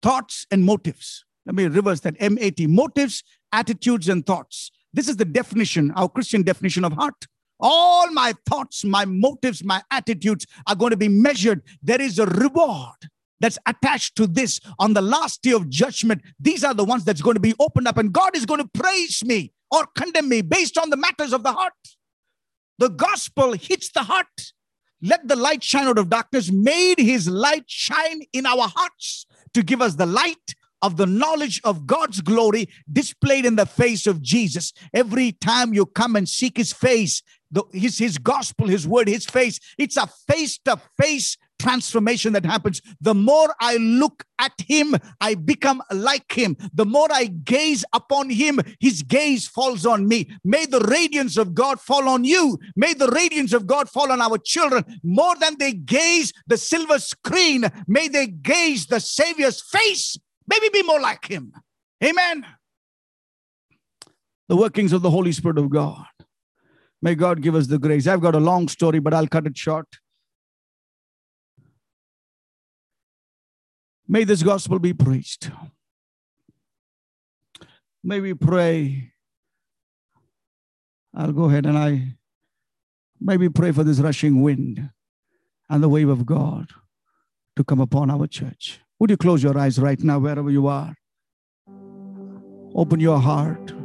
[0.02, 1.26] thoughts, and motives.
[1.46, 4.72] Let me reverse that M A T motives, attitudes, and thoughts.
[4.94, 7.28] This is the definition, our Christian definition of heart.
[7.60, 11.62] All my thoughts, my motives, my attitudes are going to be measured.
[11.84, 12.96] There is a reward
[13.42, 16.22] that's attached to this on the last day of judgment.
[16.40, 18.70] These are the ones that's going to be opened up, and God is going to
[18.74, 21.74] praise me or condemn me based on the matters of the heart.
[22.78, 24.54] The gospel hits the heart.
[25.02, 29.64] Let the light shine out of darkness, made his light shine in our hearts to
[29.64, 34.22] give us the light of the knowledge of God's glory displayed in the face of
[34.22, 34.72] Jesus.
[34.94, 37.22] Every time you come and seek his face,
[37.52, 42.46] the, his, his gospel, his word, his face, it's a face to face transformation that
[42.46, 42.82] happens.
[43.02, 46.58] The more I look at him, I become like him.
[46.74, 50.32] The more I gaze upon him, his gaze falls on me.
[50.44, 52.58] May the radiance of God fall on you.
[52.76, 54.86] May the radiance of God fall on our children.
[55.04, 60.18] More than they gaze the silver screen, may they gaze the Savior's face.
[60.48, 61.54] Maybe be more like him.
[62.04, 62.46] Amen.
[64.48, 66.06] The workings of the Holy Spirit of God.
[67.02, 68.08] May God give us the grace.
[68.08, 69.88] I've got a long story, but I'll cut it short.
[74.12, 75.52] May this gospel be preached.
[78.04, 79.14] May we pray.
[81.14, 82.16] I'll go ahead and I
[83.22, 84.90] maybe pray for this rushing wind
[85.70, 86.72] and the wave of God
[87.56, 88.80] to come upon our church.
[89.00, 90.96] Would you close your eyes right now, wherever you are?
[92.74, 93.79] Open your heart.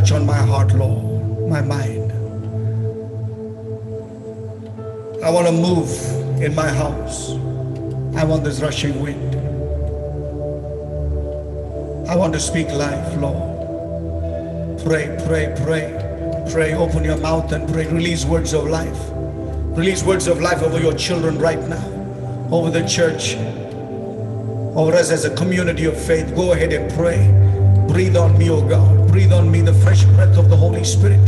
[0.00, 2.10] Touch on my heart, Lord, my mind.
[5.22, 5.90] I want to move
[6.40, 7.32] in my house.
[8.16, 9.34] I want this rushing wind.
[12.08, 14.80] I want to speak life, Lord.
[14.84, 16.46] Pray, pray, pray.
[16.50, 17.86] Pray, open your mouth and pray.
[17.86, 18.98] Release words of life.
[19.76, 21.84] Release words of life over your children right now,
[22.50, 23.34] over the church,
[24.74, 26.34] over us as a community of faith.
[26.34, 27.20] Go ahead and pray.
[27.86, 28.99] Breathe on me, O God.
[29.10, 31.24] Breathe on me the fresh breath of the Holy Spirit.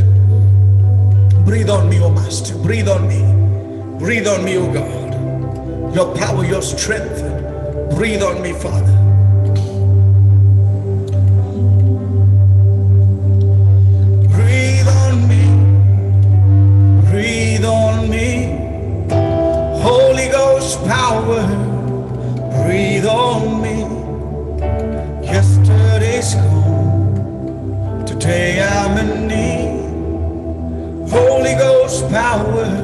[1.45, 2.57] Breathe on me, O Master.
[2.59, 3.99] Breathe on me.
[3.99, 5.93] Breathe on me, O God.
[5.93, 7.20] Your power, your strength.
[7.97, 9.02] Breathe on me, Father.
[32.13, 32.82] Power,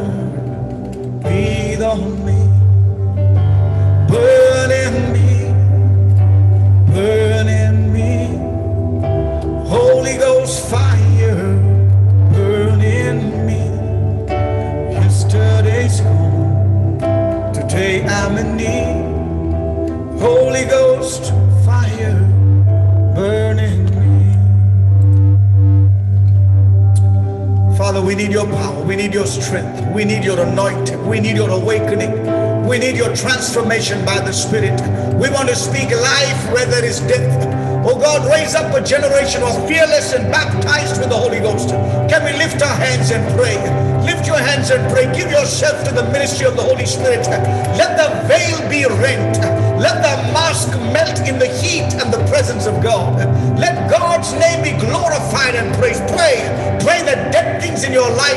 [29.09, 29.91] need your strength.
[29.95, 31.07] We need your anointing.
[31.07, 32.13] We need your awakening.
[32.69, 34.79] We need your transformation by the Spirit.
[35.15, 37.33] We want to speak life where there is death.
[37.87, 41.71] Oh God, raise up a generation of fearless and baptized with the Holy Ghost.
[42.11, 43.57] Can we lift our hands and pray?
[44.05, 45.07] Lift your hands and pray.
[45.17, 47.27] Give yourself to the ministry of the Holy Spirit.
[47.81, 49.41] Let the veil be rent.
[49.81, 53.17] Let the mask melt in the heat and the presence of God.
[53.59, 53.89] Let
[54.29, 56.05] God's name be glorified and praised.
[56.09, 56.45] Pray.
[56.85, 58.37] Pray that dead things in your life,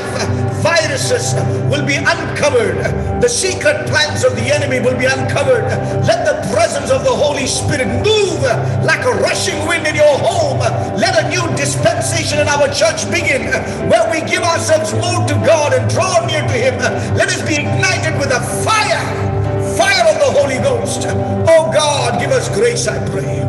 [0.64, 1.36] viruses,
[1.68, 2.80] will be uncovered.
[3.20, 5.68] The secret plans of the enemy will be uncovered.
[6.08, 8.40] Let the presence of the Holy Spirit move
[8.88, 10.60] like a rushing wind in your home.
[10.96, 13.52] Let a new dispensation in our church begin
[13.92, 16.80] where we give ourselves more to God and draw near to Him.
[17.20, 19.04] Let us be ignited with a fire,
[19.76, 21.04] fire of the Holy Ghost.
[21.52, 23.44] Oh God, give us grace, I pray.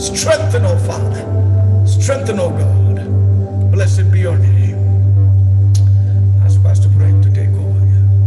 [0.00, 1.33] Strengthen, oh Father.
[2.04, 2.73] Strengthen, oh God.